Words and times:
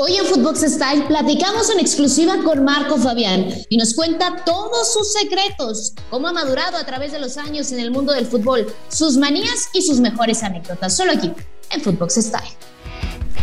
Hoy 0.00 0.16
en 0.16 0.26
Footbox 0.26 0.60
Style 0.60 1.06
platicamos 1.08 1.70
en 1.70 1.80
exclusiva 1.80 2.36
con 2.44 2.62
Marco 2.62 2.98
Fabián 2.98 3.48
y 3.68 3.76
nos 3.76 3.94
cuenta 3.94 4.44
todos 4.44 4.92
sus 4.92 5.12
secretos, 5.12 5.92
cómo 6.08 6.28
ha 6.28 6.32
madurado 6.32 6.76
a 6.76 6.86
través 6.86 7.10
de 7.10 7.18
los 7.18 7.36
años 7.36 7.72
en 7.72 7.80
el 7.80 7.90
mundo 7.90 8.12
del 8.12 8.24
fútbol, 8.24 8.72
sus 8.88 9.16
manías 9.16 9.68
y 9.72 9.82
sus 9.82 9.98
mejores 9.98 10.44
anécdotas. 10.44 10.96
Solo 10.96 11.10
aquí 11.10 11.32
en 11.72 11.80
Footbox 11.80 12.14
Style. 12.14 12.52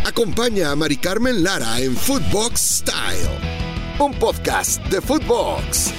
Acompaña 0.06 0.72
a 0.72 0.78
Mari 0.78 0.96
Carmen 0.96 1.44
Lara 1.44 1.78
en 1.82 1.94
Footbox 1.94 2.62
Style, 2.62 3.30
un 4.00 4.14
podcast 4.18 4.82
de 4.86 5.02
Footbox. 5.02 5.92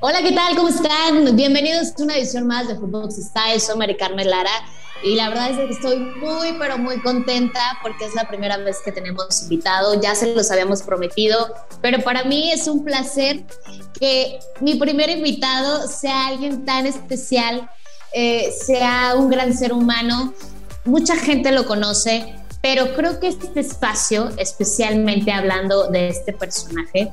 Hola, 0.00 0.22
¿qué 0.22 0.32
tal? 0.32 0.56
¿Cómo 0.56 0.70
están? 0.70 1.36
Bienvenidos 1.36 1.88
a 1.98 2.02
una 2.02 2.16
edición 2.16 2.46
más 2.46 2.66
de 2.66 2.76
Footbox 2.76 3.16
Style. 3.16 3.60
Soy 3.60 3.76
Mari 3.76 3.98
Carmen 3.98 4.30
Lara 4.30 4.64
y 5.04 5.16
la 5.16 5.28
verdad 5.28 5.50
es 5.50 5.58
que 5.58 5.72
estoy 5.72 5.98
muy, 5.98 6.54
pero 6.58 6.78
muy 6.78 6.98
contenta 7.00 7.78
porque 7.82 8.06
es 8.06 8.14
la 8.14 8.26
primera 8.26 8.56
vez 8.56 8.78
que 8.82 8.90
tenemos 8.90 9.42
invitado, 9.42 10.00
ya 10.00 10.14
se 10.14 10.34
los 10.34 10.50
habíamos 10.50 10.82
prometido, 10.82 11.54
pero 11.82 12.02
para 12.02 12.24
mí 12.24 12.50
es 12.50 12.66
un 12.68 12.84
placer 12.84 13.42
que 14.00 14.38
mi 14.60 14.76
primer 14.76 15.10
invitado 15.10 15.86
sea 15.88 16.28
alguien 16.28 16.64
tan 16.64 16.86
especial, 16.86 17.68
eh, 18.14 18.50
sea 18.50 19.14
un 19.16 19.28
gran 19.28 19.52
ser 19.52 19.74
humano. 19.74 20.32
Mucha 20.86 21.16
gente 21.16 21.52
lo 21.52 21.66
conoce, 21.66 22.34
pero 22.62 22.94
creo 22.94 23.20
que 23.20 23.28
este 23.28 23.60
espacio, 23.60 24.30
especialmente 24.38 25.32
hablando 25.32 25.88
de 25.88 26.08
este 26.08 26.32
personaje, 26.32 27.12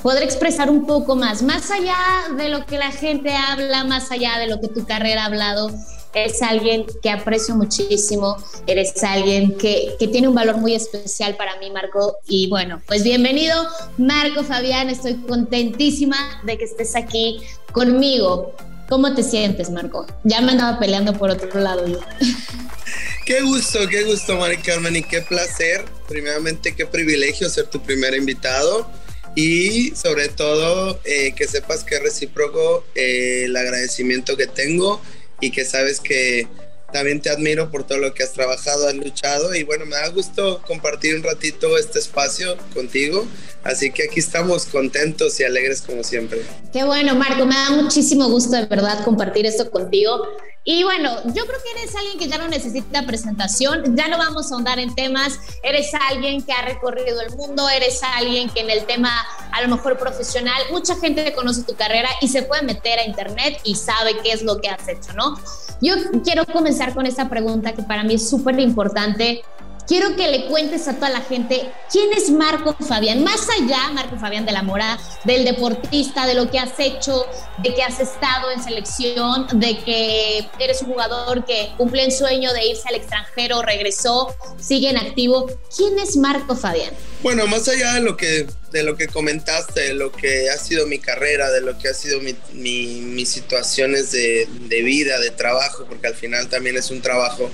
podrá 0.00 0.24
expresar 0.24 0.70
un 0.70 0.86
poco 0.86 1.16
más, 1.16 1.42
más 1.42 1.72
allá 1.72 1.96
de 2.36 2.48
lo 2.50 2.66
que 2.66 2.78
la 2.78 2.92
gente 2.92 3.34
habla, 3.34 3.82
más 3.82 4.12
allá 4.12 4.38
de 4.38 4.46
lo 4.46 4.60
que 4.60 4.68
tu 4.68 4.86
carrera 4.86 5.24
ha 5.24 5.26
hablado 5.26 5.70
es 6.14 6.42
alguien 6.42 6.86
que 7.02 7.10
aprecio 7.10 7.54
muchísimo, 7.54 8.36
eres 8.66 9.02
alguien 9.02 9.56
que, 9.56 9.94
que, 9.98 10.08
tiene 10.08 10.28
un 10.28 10.34
valor 10.34 10.58
muy 10.58 10.74
especial 10.74 11.36
para 11.36 11.58
mí, 11.58 11.70
Marco. 11.70 12.18
Y 12.26 12.48
bueno, 12.48 12.82
pues 12.86 13.02
bienvenido, 13.02 13.66
Marco 13.98 14.44
Fabián, 14.44 14.90
estoy 14.90 15.14
contentísima 15.14 16.42
de 16.44 16.58
que 16.58 16.64
estés 16.64 16.96
aquí 16.96 17.40
conmigo. 17.72 18.54
¿Cómo 18.88 19.14
te 19.14 19.22
sientes, 19.22 19.70
Marco? 19.70 20.06
Ya 20.24 20.40
me 20.42 20.52
andaba 20.52 20.78
peleando 20.78 21.14
por 21.14 21.30
otro 21.30 21.60
lado 21.60 21.86
yo. 21.86 22.00
Qué 23.24 23.40
gusto, 23.40 23.78
qué 23.88 24.02
gusto, 24.02 24.36
Mari 24.36 24.56
Carmen, 24.56 24.96
y 24.96 25.02
qué 25.04 25.20
placer. 25.20 25.84
Primeramente, 26.08 26.74
qué 26.74 26.86
privilegio 26.86 27.48
ser 27.48 27.68
tu 27.68 27.80
primer 27.80 28.14
invitado 28.14 28.90
y 29.36 29.94
sobre 29.94 30.28
todo 30.28 31.00
eh, 31.04 31.32
que 31.34 31.46
sepas 31.46 31.84
que 31.84 32.00
recíproco 32.00 32.84
eh, 32.96 33.44
el 33.44 33.56
agradecimiento 33.56 34.36
que 34.36 34.48
tengo 34.48 35.00
y 35.42 35.50
que 35.50 35.66
sabes 35.66 36.00
que 36.00 36.46
también 36.92 37.20
te 37.20 37.30
admiro 37.30 37.70
por 37.70 37.84
todo 37.84 37.98
lo 37.98 38.14
que 38.14 38.22
has 38.22 38.32
trabajado, 38.32 38.86
has 38.86 38.94
luchado 38.94 39.54
y 39.54 39.64
bueno, 39.64 39.84
me 39.84 39.96
da 39.96 40.08
gusto 40.08 40.62
compartir 40.66 41.16
un 41.16 41.22
ratito 41.22 41.76
este 41.76 41.98
espacio 41.98 42.56
contigo. 42.72 43.26
Así 43.64 43.92
que 43.92 44.04
aquí 44.04 44.20
estamos 44.20 44.66
contentos 44.66 45.38
y 45.38 45.44
alegres 45.44 45.82
como 45.82 46.02
siempre. 46.02 46.42
Qué 46.72 46.84
bueno, 46.84 47.14
Marco, 47.14 47.46
me 47.46 47.54
da 47.54 47.70
muchísimo 47.70 48.28
gusto 48.28 48.56
de 48.56 48.66
verdad 48.66 49.04
compartir 49.04 49.46
esto 49.46 49.70
contigo. 49.70 50.26
Y 50.64 50.84
bueno, 50.84 51.10
yo 51.26 51.44
creo 51.44 51.58
que 51.62 51.80
eres 51.80 51.94
alguien 51.96 52.18
que 52.18 52.28
ya 52.28 52.38
no 52.38 52.46
necesita 52.46 53.04
presentación, 53.04 53.96
ya 53.96 54.06
no 54.06 54.16
vamos 54.16 54.50
a 54.50 54.54
ahondar 54.54 54.78
en 54.78 54.94
temas, 54.94 55.40
eres 55.64 55.90
alguien 56.08 56.40
que 56.42 56.52
ha 56.52 56.62
recorrido 56.62 57.20
el 57.20 57.34
mundo, 57.36 57.68
eres 57.68 58.00
alguien 58.02 58.48
que 58.48 58.60
en 58.60 58.70
el 58.70 58.84
tema 58.84 59.10
a 59.50 59.60
lo 59.62 59.74
mejor 59.74 59.98
profesional, 59.98 60.62
mucha 60.70 60.94
gente 60.96 61.32
conoce 61.32 61.64
tu 61.64 61.74
carrera 61.74 62.08
y 62.20 62.28
se 62.28 62.42
puede 62.42 62.62
meter 62.62 63.00
a 63.00 63.04
internet 63.04 63.58
y 63.64 63.74
sabe 63.74 64.16
qué 64.22 64.30
es 64.30 64.42
lo 64.42 64.60
que 64.60 64.68
has 64.68 64.86
hecho, 64.86 65.12
¿no? 65.14 65.36
Yo 65.80 65.94
quiero 66.22 66.46
comenzar 66.46 66.94
con 66.94 67.06
esta 67.06 67.28
pregunta 67.28 67.72
que 67.72 67.82
para 67.82 68.04
mí 68.04 68.14
es 68.14 68.30
súper 68.30 68.60
importante 68.60 69.42
quiero 69.86 70.16
que 70.16 70.28
le 70.28 70.46
cuentes 70.46 70.88
a 70.88 70.94
toda 70.94 71.10
la 71.10 71.20
gente 71.20 71.70
quién 71.90 72.12
es 72.12 72.30
Marco 72.30 72.74
Fabián, 72.86 73.22
más 73.22 73.46
allá, 73.50 73.90
Marco 73.92 74.16
Fabián 74.18 74.46
de 74.46 74.52
la 74.52 74.62
Mora, 74.62 74.98
del 75.24 75.44
deportista, 75.44 76.26
de 76.26 76.34
lo 76.34 76.50
que 76.50 76.58
has 76.58 76.78
hecho, 76.78 77.26
de 77.62 77.74
que 77.74 77.82
has 77.82 78.00
estado 78.00 78.50
en 78.50 78.62
selección, 78.62 79.46
de 79.52 79.78
que 79.78 80.48
eres 80.58 80.82
un 80.82 80.88
jugador 80.88 81.44
que 81.44 81.72
cumple 81.76 82.04
el 82.04 82.12
sueño 82.12 82.52
de 82.52 82.66
irse 82.66 82.88
al 82.88 82.94
extranjero, 82.94 83.62
regresó, 83.62 84.34
sigue 84.60 84.90
en 84.90 84.96
activo. 84.96 85.50
¿Quién 85.74 85.98
es 85.98 86.16
Marco 86.16 86.56
Fabián? 86.56 86.92
Bueno, 87.22 87.46
más 87.46 87.68
allá 87.68 87.94
de 87.94 88.00
lo 88.00 88.16
que 88.16 88.46
de 88.72 88.82
lo 88.82 88.96
que 88.96 89.06
comentaste, 89.06 89.80
de 89.80 89.94
lo 89.94 90.10
que 90.10 90.48
ha 90.48 90.56
sido 90.56 90.86
mi 90.86 90.98
carrera, 90.98 91.50
de 91.50 91.60
lo 91.60 91.78
que 91.78 91.88
ha 91.88 91.94
sido 91.94 92.20
mi, 92.20 92.34
mis 92.54 93.28
situaciones 93.28 94.12
de, 94.12 94.48
de 94.62 94.82
vida, 94.82 95.20
de 95.20 95.30
trabajo, 95.30 95.84
porque 95.86 96.06
al 96.06 96.14
final 96.14 96.48
también 96.48 96.78
es 96.78 96.90
un 96.90 97.02
trabajo 97.02 97.50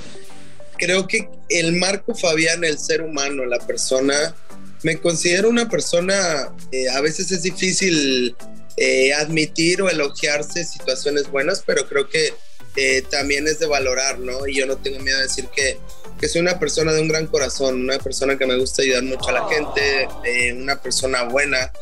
creo 0.79 1.07
que 1.07 1.29
el 1.49 1.73
Marco 1.73 2.15
Fabián, 2.15 2.65
el 2.65 2.79
ser 2.79 3.03
humano, 3.03 3.45
la 3.45 3.59
persona, 3.59 4.35
me 4.83 4.99
considero 4.99 5.49
una 5.49 5.69
persona, 5.69 6.55
eh, 6.73 6.89
a 6.89 7.01
veces 7.01 7.33
es 7.33 7.43
difícil 7.43 8.37
eh, 8.77 9.13
admitir 9.13 9.83
o 9.83 9.91
elogiarse 9.91 10.65
situaciones 10.65 11.31
buenas, 11.31 11.63
pero 11.67 11.87
creo 11.89 12.09
que 12.09 12.33
eh, 12.77 13.03
también 13.11 13.49
es 13.49 13.59
de 13.59 13.67
valorar, 13.67 14.21
¿no? 14.21 14.47
Y 14.47 14.55
yo 14.55 14.67
no 14.67 14.77
tengo 14.77 15.01
miedo 15.01 15.17
de 15.17 15.25
decir 15.25 15.49
que, 15.55 15.79
que 16.21 16.29
soy 16.29 16.41
una 16.41 16.61
persona 16.61 16.93
de 16.93 17.03
un 17.03 17.09
gran 17.09 17.27
corazón, 17.27 17.81
una 17.83 17.99
persona 17.99 18.39
que 18.39 18.47
me 18.47 18.57
gusta 18.57 18.83
ayudar 18.83 19.03
mucho 19.03 19.31
a 19.31 19.33
la 19.33 19.49
gente, 19.49 20.09
una 20.55 20.81
persona 20.81 21.25
buena, 21.25 21.73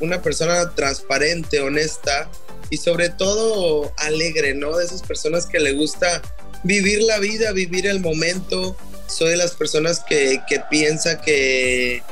una 0.00 0.20
persona 0.20 0.74
transparente, 0.74 1.60
honesta 1.60 2.28
y 2.70 2.78
sobre 2.78 3.10
todo 3.10 3.92
alegre, 3.98 4.54
¿no? 4.54 4.76
De 4.76 4.84
esas 4.84 5.02
personas 5.02 5.46
que 5.46 5.60
le 5.60 5.74
gusta 5.74 6.22
vivir 6.62 7.02
la 7.02 7.18
vida, 7.18 7.52
vivir 7.52 7.86
el 7.86 8.00
momento. 8.00 8.76
Soy 9.06 9.30
de 9.30 9.36
las 9.36 9.52
personas 9.52 10.00
que, 10.00 10.40
que 10.48 10.60
piensa 10.70 11.20
que, 11.20 12.02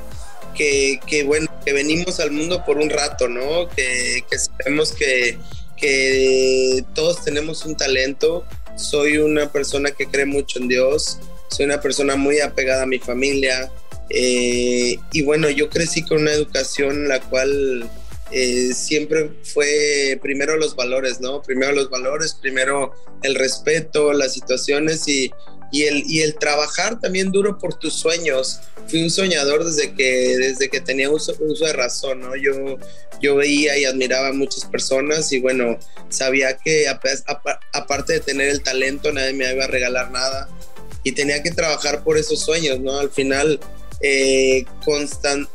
que, 0.55 1.23
bueno, 1.25 1.49
que 1.65 1.73
venimos 1.73 2.21
al 2.21 2.31
mundo 2.31 2.65
por 2.65 2.79
un 2.79 2.91
rato, 2.91 3.29
¿no? 3.29 3.69
Que, 3.69 4.23
que 4.31 4.39
sabemos 4.39 4.93
que, 4.93 5.39
que 5.77 6.85
todos 6.95 7.25
tenemos 7.25 7.65
un 7.65 7.77
talento. 7.77 8.45
Soy 8.77 9.19
una 9.19 9.51
persona 9.51 9.91
que 9.93 10.07
cree 10.07 10.27
mucho 10.27 10.59
en 10.59 10.69
Dios. 10.69 11.19
Soy 11.51 11.67
una 11.67 11.81
persona 11.81 12.17
muy 12.17 12.41
apegada 12.41 12.83
a 12.83 12.87
mi 12.87 12.99
familia. 12.99 13.73
Eh, 14.11 14.99
y 15.13 15.23
bueno, 15.23 15.49
yo 15.49 15.71
crecí 15.71 16.03
con 16.03 16.23
una 16.23 16.33
educación 16.33 16.91
en 16.97 17.09
la 17.09 17.21
cual 17.21 17.89
eh, 18.33 18.73
siempre 18.75 19.31
fue 19.43 20.19
primero 20.23 20.57
los 20.57 20.77
valores, 20.77 21.21
¿no? 21.21 21.43
Primero 21.43 21.73
los 21.73 21.91
valores, 21.91 22.35
primero 22.35 22.93
el 23.23 23.35
respeto, 23.35 24.13
las 24.13 24.35
situaciones 24.35 25.07
y, 25.09 25.31
y, 25.73 25.85
el, 25.85 26.05
y 26.07 26.21
el 26.21 26.37
trabajar 26.37 27.01
también 27.01 27.33
duro 27.33 27.59
por 27.59 27.79
tus 27.79 27.95
sueños. 27.95 28.61
Fui 28.89 29.03
un 29.03 29.11
soñador 29.11 29.65
desde 29.65 29.95
que, 29.95 30.37
desde 30.37 30.69
que 30.69 30.81
tenía 30.81 31.11
uso, 31.11 31.35
uso 31.41 31.65
de 31.67 31.73
razón, 31.73 32.21
¿no? 32.21 32.37
Yo, 32.37 32.79
yo 33.21 33.37
veía 33.37 33.77
y 33.79 33.85
admiraba 33.85 34.29
a 34.29 34.33
muchas 34.33 34.65
personas 34.65 35.31
y 35.33 35.41
bueno, 35.41 35.79
sabía 36.09 36.57
que 36.57 36.87
aparte 36.89 38.13
de 38.15 38.21
tener 38.21 38.49
el 38.49 38.63
talento, 38.63 39.13
nadie 39.13 39.33
me 39.33 39.53
iba 39.53 39.65
a 39.65 39.69
regalar 39.69 40.11
nada 40.11 40.49
y 41.03 41.13
tenía 41.13 41.43
que 41.43 41.51
trabajar 41.51 42.05
por 42.05 42.19
esos 42.19 42.41
sueños, 42.41 42.81
¿no? 42.81 42.99
Al 42.99 43.11
final 43.11 43.61
eh, 44.01 44.65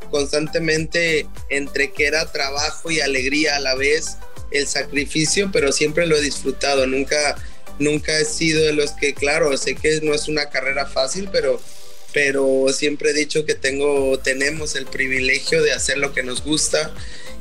constantemente 0.09 1.27
entre 1.49 1.91
que 1.91 2.05
era 2.05 2.31
trabajo 2.31 2.91
y 2.91 2.99
alegría 2.99 3.55
a 3.55 3.59
la 3.59 3.75
vez, 3.75 4.17
el 4.51 4.67
sacrificio, 4.67 5.49
pero 5.51 5.71
siempre 5.71 6.05
lo 6.05 6.15
he 6.15 6.21
disfrutado, 6.21 6.85
nunca, 6.87 7.35
nunca 7.79 8.19
he 8.19 8.25
sido 8.25 8.63
de 8.63 8.73
los 8.73 8.91
que, 8.91 9.13
claro, 9.13 9.55
sé 9.57 9.75
que 9.75 9.99
no 10.01 10.13
es 10.13 10.27
una 10.27 10.49
carrera 10.49 10.85
fácil, 10.85 11.29
pero, 11.31 11.59
pero 12.13 12.67
siempre 12.71 13.09
he 13.11 13.13
dicho 13.13 13.45
que 13.45 13.55
tengo, 13.55 14.19
tenemos 14.19 14.75
el 14.75 14.85
privilegio 14.85 15.61
de 15.63 15.73
hacer 15.73 15.97
lo 15.97 16.13
que 16.13 16.23
nos 16.23 16.43
gusta 16.43 16.93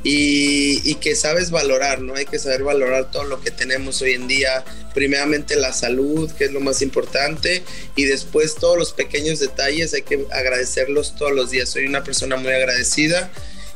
y, 0.07 0.95
que 1.01 1.15
sabes 1.15 1.49
valorar, 1.49 1.99
¿no? 1.99 2.13
Hay 2.13 2.25
que 2.25 2.37
saber 2.37 2.61
valorar 2.61 3.09
todo 3.09 3.23
lo 3.23 3.41
que 3.41 3.49
tenemos 3.49 4.03
hoy 4.03 4.13
en 4.13 4.27
día. 4.27 4.63
Primeramente 4.93 5.55
la 5.55 5.73
salud, 5.73 6.31
que 6.31 6.45
es 6.45 6.51
lo 6.51 6.59
más 6.59 6.83
importante, 6.83 7.63
y 7.95 8.05
después 8.05 8.53
todos 8.53 8.77
los 8.77 8.93
pequeños 8.93 9.39
detalles 9.39 9.95
hay 9.95 10.03
que 10.03 10.27
agradecerlos 10.31 11.15
todos 11.15 11.31
los 11.31 11.49
días. 11.49 11.69
Soy 11.69 11.87
una 11.87 12.03
persona 12.03 12.35
muy 12.35 12.53
agradecida 12.53 13.31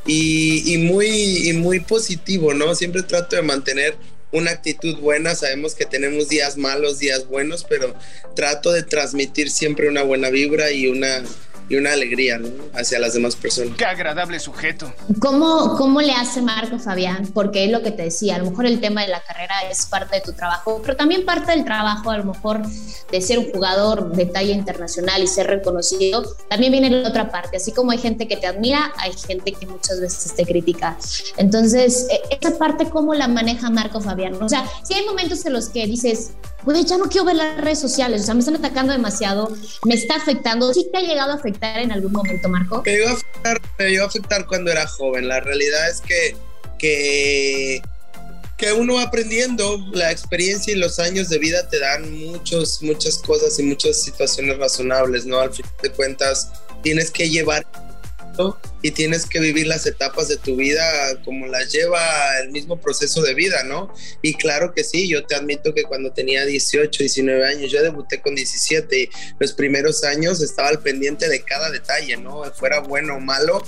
y, 0.06 0.78
muy, 0.78 1.50
y 1.50 1.54
muy 1.54 1.80
positivo, 1.80 2.54
¿no? 2.54 2.76
Siempre 2.76 3.02
trato 3.02 3.36
de 3.36 3.42
mantener 3.42 3.96
una 4.32 4.52
actitud 4.52 4.98
buena. 4.98 5.34
Sabemos 5.34 5.74
que 5.74 5.86
tenemos 5.86 6.30
días 6.30 6.58
malos, 6.58 7.00
días 7.00 7.28
buenos, 7.28 7.66
pero 7.68 7.96
trato 8.36 8.72
de 8.72 8.84
transmitir 8.84 9.50
siempre 9.50 9.90
una 9.90 10.04
buena 10.04 10.30
vibra 10.30 10.70
y 10.70 10.86
una 10.86 11.24
y 11.70 11.76
una 11.76 11.94
alegría 11.94 12.42
hacia 12.74 13.00
las 13.00 13.14
demás 13.14 13.36
personas. 13.36 13.78
Qué 13.78 13.86
agradable 13.86 14.40
sujeto. 14.40 14.92
¿Cómo, 15.20 15.78
¿Cómo 15.78 16.02
le 16.02 16.14
hace 16.14 16.42
Marco 16.42 16.80
Fabián? 16.80 17.28
Porque 17.34 17.66
es 17.66 17.72
lo 17.72 17.84
que 17.84 17.92
te 17.92 18.04
decía, 18.04 18.36
a 18.36 18.40
lo 18.40 18.50
mejor 18.50 18.66
el 18.66 18.80
tema 18.82 19.02
de 19.02 19.10
la 19.10 19.22
carrera 19.22 19.54
es 19.70 19.86
parte 19.86 20.18
de 20.18 20.22
tu 20.22 20.34
trabajo, 20.34 20.82
pero 20.82 20.98
también 20.98 21.26
parte 21.26 21.52
del 21.52 21.64
trabajo 21.64 22.10
a 22.10 22.18
lo 22.18 22.26
mejor 22.26 22.62
de 22.66 23.22
ser 23.22 23.40
un 23.40 23.52
jugador 23.52 24.12
de 24.12 24.26
talla 24.26 24.54
internacional 24.54 25.22
y 25.22 25.28
ser 25.28 25.48
reconocido, 25.48 26.24
también 26.50 26.72
viene 26.72 26.90
la 26.90 27.08
otra 27.08 27.30
parte, 27.30 27.58
así 27.58 27.72
como 27.72 27.92
hay 27.92 28.00
gente 28.00 28.28
que 28.28 28.38
te 28.38 28.48
admira, 28.48 28.92
hay 28.98 29.14
gente 29.14 29.52
que 29.52 29.68
muchas 29.68 30.02
veces 30.02 30.34
te 30.34 30.46
critica. 30.46 30.98
Entonces, 31.38 32.08
e, 32.10 32.38
esa 32.42 32.58
parte, 32.58 32.90
¿cómo 32.90 33.14
la 33.14 33.28
maneja 33.28 33.70
Marco 33.70 34.02
Fabián? 34.02 34.42
O 34.42 34.50
sea, 34.50 34.66
si 34.84 34.96
hay 34.96 35.06
momentos 35.06 35.46
en 35.46 35.54
los 35.54 35.70
que 35.70 35.86
dices, 35.86 36.32
güey, 36.64 36.84
ya 36.86 36.98
no 36.98 37.06
quiero 37.06 37.26
ver 37.26 37.36
las 37.36 37.62
redes 37.62 37.80
sociales, 37.80 38.22
o 38.22 38.26
sea, 38.26 38.34
me 38.34 38.42
están 38.42 38.56
atacando 38.56 38.94
demasiado, 38.94 39.52
me 39.86 39.94
está 39.94 40.16
afectando. 40.16 40.74
¿Sí 40.74 40.88
te 40.92 41.00
ha 41.00 41.02
llegado 41.02 41.32
a 41.32 41.36
afectar 41.36 41.59
en 41.62 41.92
algún 41.92 42.12
momento, 42.12 42.50
Marco? 42.50 42.84
Me 42.86 42.94
llegó 42.94 43.10
a 43.10 43.14
afectar, 43.14 43.62
me 43.78 43.90
llegó 43.90 44.04
a 44.04 44.08
afectar 44.08 44.46
cuando 44.46 44.72
era 44.72 44.88
joven. 44.88 45.28
La 45.28 45.40
realidad 45.40 45.90
es 45.90 46.02
que, 46.02 46.36
que, 46.78 47.82
que 48.58 48.74
uno 48.74 48.96
va 48.96 49.04
aprendiendo, 49.04 49.78
la 49.92 50.12
experiencia 50.12 50.74
y 50.74 50.78
los 50.78 51.00
años 51.00 51.30
de 51.30 51.38
vida 51.38 51.68
te 51.70 51.80
dan 51.80 52.12
muchos, 52.12 52.82
muchas 52.82 53.18
cosas 53.18 53.60
y 53.60 53.64
muchas 53.64 54.02
situaciones 54.02 54.58
razonables, 54.58 55.26
¿no? 55.26 55.40
Al 55.40 55.54
fin 55.54 55.66
de 55.82 55.92
cuentas, 55.92 56.50
tienes 56.82 57.12
que 57.12 57.30
llevar 57.30 57.66
y 58.82 58.92
tienes 58.92 59.26
que 59.26 59.40
vivir 59.40 59.68
las 59.68 59.86
etapas 59.86 60.28
de 60.30 60.38
tu 60.38 60.56
vida 60.56 60.84
como 61.26 61.48
las 61.48 61.72
lleva 61.72 62.02
el 62.42 62.52
mismo 62.52 62.80
proceso 62.80 63.22
de 63.22 63.34
vida, 63.34 63.64
¿no? 63.64 63.94
Y 64.22 64.34
claro 64.36 64.74
que 64.74 64.84
sí, 64.84 65.08
yo 65.08 65.26
te 65.26 65.36
admito 65.36 65.74
que 65.74 65.84
cuando 65.84 66.12
tenía 66.12 66.46
18, 66.46 67.04
19 67.04 67.46
años, 67.46 67.72
yo 67.72 67.84
debuté 67.84 68.22
con 68.22 68.36
17 68.36 69.00
y 69.00 69.10
los 69.40 69.54
primeros 69.54 70.04
años 70.04 70.42
estaba 70.42 70.70
al 70.70 70.80
pendiente 70.80 71.28
de 71.28 71.42
cada 71.44 71.70
detalle, 71.70 72.18
¿no? 72.18 72.44
Fuera 72.54 72.80
bueno 72.80 73.16
o 73.16 73.20
malo. 73.20 73.64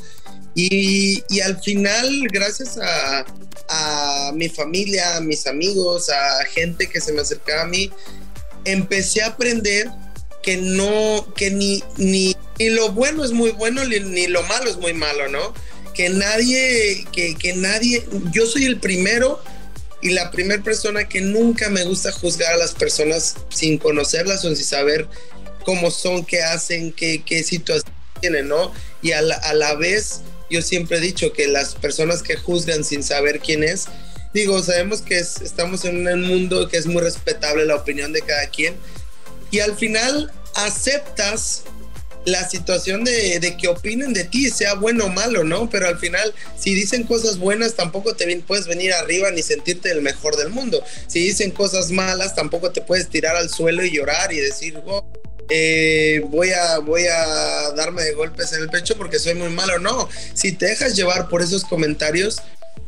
Y, 0.56 1.24
y 1.30 1.42
al 1.42 1.62
final, 1.62 2.28
gracias 2.32 2.78
a, 2.78 3.26
a 3.70 4.32
mi 4.34 4.50
familia, 4.50 5.18
a 5.18 5.22
mis 5.22 5.48
amigos, 5.48 6.10
a 6.10 6.46
gente 6.46 6.88
que 6.88 7.02
se 7.02 7.14
me 7.14 7.22
acercaba 7.22 7.64
a 7.64 7.68
mí, 7.68 7.92
empecé 8.66 9.22
a 9.22 9.28
aprender 9.28 9.90
que 10.42 10.58
no, 10.58 11.34
que 11.36 11.52
ni, 11.52 11.84
ni 11.98 12.36
ni 12.62 12.70
lo 12.70 12.92
bueno 12.92 13.26
es 13.26 13.32
muy 13.32 13.50
bueno, 13.52 13.84
ni 13.86 14.28
lo 14.28 14.44
malo 14.44 14.70
es 14.70 14.78
muy 14.78 14.94
malo, 14.94 15.28
¿no? 15.30 15.52
Que 15.96 16.10
nadie, 16.10 17.08
que, 17.12 17.36
que 17.36 17.54
nadie, 17.56 18.06
yo 18.32 18.46
soy 18.46 18.66
el 18.66 18.80
primero 18.80 19.42
y 20.00 20.12
la 20.12 20.30
primera 20.30 20.62
persona 20.62 21.10
que 21.10 21.22
nunca 21.22 21.70
me 21.70 21.84
gusta 21.86 22.12
juzgar 22.12 22.54
a 22.54 22.58
las 22.58 22.74
personas 22.74 23.36
sin 23.50 23.80
conocerlas 23.80 24.46
o 24.46 24.56
sin 24.56 24.64
saber 24.64 25.08
cómo 25.66 25.90
son, 25.90 26.24
qué 26.24 26.44
hacen, 26.44 26.94
qué, 26.94 27.24
qué 27.26 27.44
situación 27.44 27.92
tienen, 28.20 28.48
¿no? 28.48 28.72
Y 29.02 29.14
a 29.14 29.24
la, 29.24 29.36
a 29.36 29.56
la, 29.56 29.74
vez, 29.74 30.22
yo 30.52 30.62
siempre 30.62 30.98
he 30.98 31.02
dicho 31.02 31.34
que 31.34 31.48
las 31.48 31.74
personas 31.74 32.22
que 32.22 32.36
juzgan 32.36 32.84
sin 32.84 33.02
saber 33.02 33.40
quién 33.40 33.64
es, 33.64 33.86
digo, 34.36 34.62
sabemos 34.62 35.02
que 35.02 35.18
estamos 35.18 35.84
en 35.86 36.08
un 36.08 36.22
mundo 36.28 36.70
que 36.70 36.78
es 36.78 36.86
muy 36.86 37.02
respetable 37.02 37.66
la 37.66 37.76
opinión 37.76 38.14
de 38.14 38.22
cada 38.22 38.48
quien, 38.52 38.76
y 39.50 39.62
al 39.62 39.76
final 39.76 40.32
aceptas 40.54 41.64
la 42.26 42.48
situación 42.48 43.04
de, 43.04 43.56
que 43.60 43.68
opinen 43.68 44.14
de 44.14 44.24
ti, 44.24 44.50
sea 44.50 44.76
bueno 44.76 45.06
o 45.06 45.10
malo, 45.10 45.44
¿no? 45.44 45.70
Pero 45.70 45.88
al 45.88 45.98
final, 45.98 46.34
si 46.58 46.74
dicen 46.74 47.04
cosas 47.04 47.38
buenas, 47.38 47.76
tampoco 47.76 48.16
te 48.16 48.38
puedes 48.42 48.68
venir 48.68 48.94
arriba 48.94 49.32
ni 49.32 49.42
sentirte 49.42 49.92
el 49.92 50.02
mejor 50.02 50.36
del 50.36 50.50
mundo. 50.50 50.84
Si 51.08 51.20
dicen 51.20 51.52
cosas 51.52 51.92
malas, 51.92 52.36
tampoco 52.36 52.72
te 52.72 52.82
puedes 52.82 53.10
tirar 53.10 53.36
al 53.36 53.50
suelo 53.50 53.84
y 53.84 53.92
llorar 53.92 54.32
y 54.34 54.38
decir, 54.38 54.80
oh, 54.86 55.06
eh, 55.50 56.22
voy, 56.30 56.52
a, 56.52 56.78
voy 56.80 57.08
a 57.08 57.72
darme 57.72 58.04
de 58.04 58.14
golpes 58.14 58.54
en 58.54 58.62
el 58.62 58.70
pecho 58.70 58.96
porque 58.98 59.20
soy 59.20 59.34
muy 59.34 59.50
malo. 59.50 59.80
No, 59.80 60.08
si 60.34 60.52
te 60.52 60.68
dejas 60.68 60.96
llevar 60.96 61.28
por 61.28 61.42
esos 61.42 61.66
comentarios, 61.66 62.42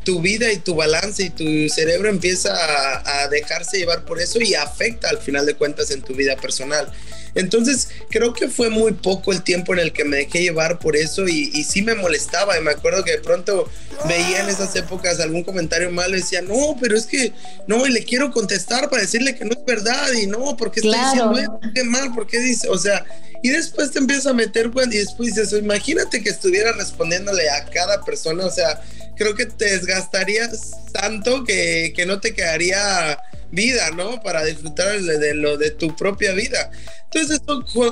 tu 0.04 0.22
vida 0.22 0.52
y 0.52 0.58
tu 0.58 0.76
balance 0.76 1.24
y 1.24 1.30
tu 1.30 1.74
cerebro 1.74 2.10
empieza 2.10 2.54
a, 2.54 3.24
a 3.24 3.28
dejarse 3.30 3.78
llevar 3.78 4.04
por 4.04 4.20
eso 4.20 4.42
y 4.42 4.54
afecta 4.54 5.10
al 5.10 5.18
final 5.18 5.46
de 5.46 5.56
cuentas 5.56 5.92
en 5.92 6.02
tu 6.02 6.14
vida 6.14 6.36
personal. 6.36 6.92
Entonces, 7.36 7.90
creo 8.10 8.34
que 8.34 8.48
fue 8.48 8.70
muy 8.70 8.92
poco 8.92 9.32
el 9.32 9.42
tiempo 9.42 9.74
en 9.74 9.80
el 9.80 9.92
que 9.92 10.04
me 10.04 10.18
dejé 10.18 10.42
llevar 10.42 10.78
por 10.80 10.96
eso 10.96 11.28
y, 11.28 11.52
y 11.54 11.64
sí 11.64 11.82
me 11.82 11.96
molestaba. 11.96 12.58
Y 12.58 12.62
me 12.62 12.72
acuerdo 12.72 13.04
que 13.04 13.12
de 13.12 13.20
pronto 13.20 13.68
veía 14.08 14.42
en 14.42 14.50
esas 14.50 14.76
épocas 14.76 15.20
algún 15.20 15.44
comentario 15.44 15.90
malo 15.92 16.16
y 16.16 16.22
decía, 16.22 16.42
no, 16.42 16.78
pero 16.80 16.96
es 16.96 17.06
que 17.06 17.34
no, 17.68 17.88
y 17.88 17.92
le 17.92 18.04
quiero 18.04 18.32
contestar 18.32 18.90
para 18.90 19.02
decirle 19.02 19.36
que 19.36 19.46
no 19.46 19.52
es 19.52 19.66
verdad 19.66 20.12
y 20.14 20.28
no, 20.28 20.56
porque 20.58 20.82
está 20.82 21.12
diciendo 21.12 21.38
esto, 21.38 21.60
qué 21.74 21.84
mal, 21.84 22.12
porque 22.14 22.40
dice, 22.40 22.68
o 22.70 22.78
sea, 22.78 23.04
y 23.42 23.50
después 23.50 23.92
te 23.92 24.00
empiezas 24.00 24.28
a 24.28 24.34
meter, 24.34 24.72
y 24.92 24.98
después 24.98 25.36
dices, 25.36 25.52
imagínate 25.54 26.22
que 26.24 26.30
estuviera 26.30 26.72
respondiéndole 26.72 27.50
a 27.50 27.66
cada 27.66 28.04
persona, 28.04 28.46
o 28.46 28.52
sea, 28.52 28.82
creo 29.16 29.36
que 29.36 29.46
te 29.46 29.66
desgastarías 29.66 30.72
tanto 30.92 31.44
que, 31.44 31.94
que 31.96 32.06
no 32.06 32.20
te 32.20 32.34
quedaría 32.34 33.20
vida, 33.54 33.92
¿no? 33.92 34.22
Para 34.22 34.44
disfrutar 34.44 35.00
de, 35.00 35.34
lo 35.36 35.58
de 35.58 35.72
tu 35.72 35.96
propia 35.96 36.34
vida. 36.34 36.72
Entonces, 37.12 37.42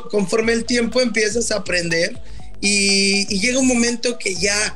conforme 0.10 0.54
el 0.54 0.66
tiempo 0.66 1.00
empiezas 1.00 1.52
a 1.52 1.58
aprender 1.58 2.20
y, 2.60 3.26
llega 3.40 3.60
un 3.60 3.68
momento 3.68 4.18
que 4.18 4.36
ya 4.36 4.76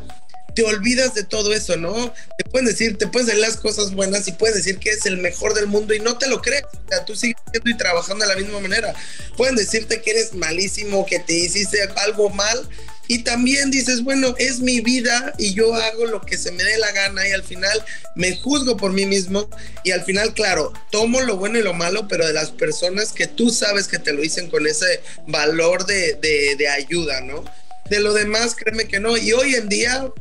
te 0.56 0.64
olvidas 0.64 1.14
de 1.14 1.24
todo 1.24 1.54
eso, 1.54 1.76
¿no? 1.76 2.14
Te 2.38 2.50
pueden 2.50 2.66
decir, 2.66 2.98
te 2.98 3.08
pueden 3.08 3.28
decir 3.28 3.42
las 3.42 3.58
cosas 3.58 3.92
buenas 3.92 4.28
y 4.28 4.32
pueden 4.32 4.56
decir 4.56 4.78
que 4.80 4.90
es 4.90 5.06
el 5.06 5.18
mejor 5.18 5.54
del 5.54 5.68
mundo 5.68 5.94
y 5.94 6.00
no 6.00 6.18
te 6.18 6.28
lo 6.28 6.42
crees. 6.42 6.64
O 6.64 6.90
sea, 6.90 7.06
tú 7.06 7.16
sigues 7.16 7.36
siendo 7.52 7.70
y 7.70 7.78
trabajando 7.78 8.26
de 8.26 8.34
la 8.34 8.40
misma 8.40 8.60
manera. 8.62 8.94
Pueden 9.36 9.56
decirte 9.56 10.02
que 10.02 10.12
eres 10.12 10.34
malísimo, 10.34 11.06
que 11.06 11.20
te 11.20 11.34
hiciste 11.34 11.78
algo 11.98 12.30
mal 12.30 12.68
y 13.08 13.20
también 13.20 13.70
dices, 13.70 14.04
bueno, 14.04 14.34
es 14.38 14.62
mi 14.62 14.80
vida 14.80 15.34
y 15.38 15.54
yo 15.54 15.76
hago 15.76 16.06
lo 16.06 16.22
que 16.22 16.38
se 16.38 16.52
me 16.52 16.64
dé 16.64 16.78
la 16.78 16.92
gana 16.92 17.28
y 17.28 17.32
al 17.32 17.44
final 17.44 17.84
me 18.16 18.36
juzgo 18.38 18.78
por 18.78 18.94
mí 18.94 19.06
mismo 19.06 19.50
y 19.84 19.92
al 19.92 20.04
final, 20.06 20.34
claro, 20.34 20.74
tomo 20.90 21.22
lo 21.22 21.36
bueno 21.36 21.60
y 21.60 21.64
lo 21.64 21.74
malo, 21.74 22.08
pero 22.08 22.26
de 22.26 22.34
las 22.34 22.52
personas 22.52 23.12
que 23.12 23.28
tú 23.28 23.50
sabes 23.50 23.88
que 23.88 24.00
te 24.00 24.14
lo 24.14 24.22
dicen 24.22 24.50
con 24.50 24.66
ese 24.66 25.02
valor 25.28 25.86
de, 25.86 26.16
de 26.16 26.68
ayuda, 26.70 27.22
¿no? 27.22 27.44
De 27.90 28.00
lo 28.00 28.14
demás, 28.14 28.56
créeme 28.56 28.88
que 28.88 29.00
no. 29.00 29.16
Y 29.16 29.32
hoy 29.34 29.54
en 29.54 29.70
día, 29.70 30.12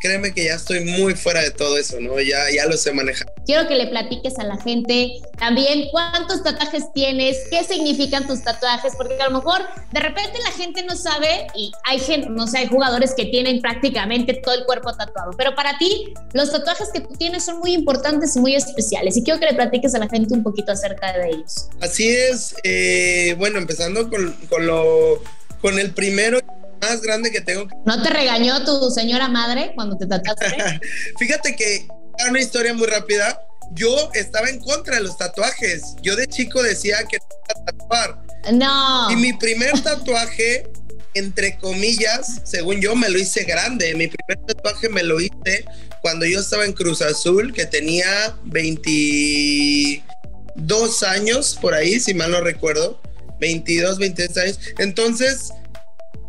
créeme 0.00 0.32
que 0.32 0.46
ya 0.46 0.54
estoy 0.54 0.80
muy 0.80 1.14
fuera 1.14 1.42
de 1.42 1.50
todo 1.50 1.76
eso, 1.76 2.00
¿no? 2.00 2.18
Ya, 2.20 2.50
ya 2.54 2.64
lo 2.64 2.76
sé 2.78 2.90
manejar. 2.92 3.30
Quiero 3.44 3.68
que 3.68 3.74
le 3.74 3.86
platiques 3.88 4.38
a 4.38 4.44
la 4.44 4.56
gente 4.56 5.20
también 5.38 5.88
cuántos 5.90 6.42
tatuajes 6.42 6.84
tienes, 6.94 7.36
qué 7.50 7.64
significan 7.64 8.26
tus 8.26 8.42
tatuajes, 8.42 8.94
porque 8.96 9.20
a 9.20 9.28
lo 9.28 9.38
mejor 9.38 9.60
de 9.92 10.00
repente 10.00 10.38
la 10.42 10.52
gente 10.52 10.82
no 10.84 10.96
sabe 10.96 11.46
y 11.54 11.70
hay 11.84 11.98
gente, 11.98 12.30
no 12.30 12.46
sé, 12.46 12.58
hay 12.58 12.68
jugadores 12.68 13.12
que 13.14 13.26
tienen 13.26 13.60
prácticamente 13.60 14.40
todo 14.42 14.54
el 14.54 14.64
cuerpo 14.64 14.92
tatuado, 14.96 15.32
pero 15.36 15.54
para 15.54 15.76
ti 15.76 16.14
los 16.32 16.50
tatuajes 16.50 16.88
que 16.94 17.00
tú 17.00 17.14
tienes 17.16 17.44
son 17.44 17.58
muy 17.58 17.74
importantes 17.74 18.36
y 18.36 18.40
muy 18.40 18.54
especiales 18.54 19.16
y 19.16 19.22
quiero 19.22 19.38
que 19.38 19.46
le 19.46 19.54
platiques 19.54 19.94
a 19.94 19.98
la 19.98 20.08
gente 20.08 20.32
un 20.32 20.42
poquito 20.42 20.72
acerca 20.72 21.12
de 21.18 21.28
ellos. 21.28 21.68
Así 21.80 22.08
es, 22.08 22.54
eh, 22.64 23.34
bueno, 23.38 23.58
empezando 23.58 24.08
con, 24.08 24.32
con, 24.48 24.66
lo, 24.66 25.22
con 25.60 25.78
el 25.78 25.92
primero 25.92 26.38
más 26.82 27.00
grande 27.00 27.30
que 27.30 27.40
tengo. 27.40 27.66
¿No 27.86 28.02
te 28.02 28.10
regañó 28.10 28.62
tu 28.64 28.90
señora 28.90 29.28
madre 29.28 29.72
cuando 29.74 29.96
te 29.96 30.06
tatuaste? 30.06 30.46
Fíjate 31.18 31.56
que 31.56 31.88
una 32.28 32.40
historia 32.40 32.74
muy 32.74 32.88
rápida. 32.88 33.40
Yo 33.74 34.10
estaba 34.12 34.50
en 34.50 34.60
contra 34.60 34.96
de 34.96 35.02
los 35.02 35.16
tatuajes. 35.16 35.96
Yo 36.02 36.14
de 36.14 36.26
chico 36.26 36.62
decía 36.62 36.98
que 37.08 37.16
no 37.16 37.24
iba 37.24 37.38
a 37.56 37.64
tatuar. 37.64 38.18
No. 38.52 39.10
Y 39.10 39.16
mi 39.16 39.32
primer 39.32 39.80
tatuaje, 39.80 40.70
entre 41.14 41.56
comillas, 41.56 42.42
según 42.44 42.82
yo, 42.82 42.94
me 42.94 43.08
lo 43.08 43.18
hice 43.18 43.44
grande. 43.44 43.94
Mi 43.94 44.08
primer 44.08 44.44
tatuaje 44.46 44.90
me 44.90 45.02
lo 45.02 45.18
hice 45.20 45.64
cuando 46.02 46.26
yo 46.26 46.40
estaba 46.40 46.66
en 46.66 46.74
Cruz 46.74 47.00
Azul, 47.00 47.54
que 47.54 47.64
tenía 47.64 48.36
22 48.44 51.02
años 51.04 51.56
por 51.60 51.72
ahí, 51.74 51.98
si 51.98 52.12
mal 52.12 52.32
no 52.32 52.42
recuerdo. 52.42 53.00
22, 53.40 53.96
23 53.98 54.36
años. 54.36 54.60
Entonces, 54.78 55.50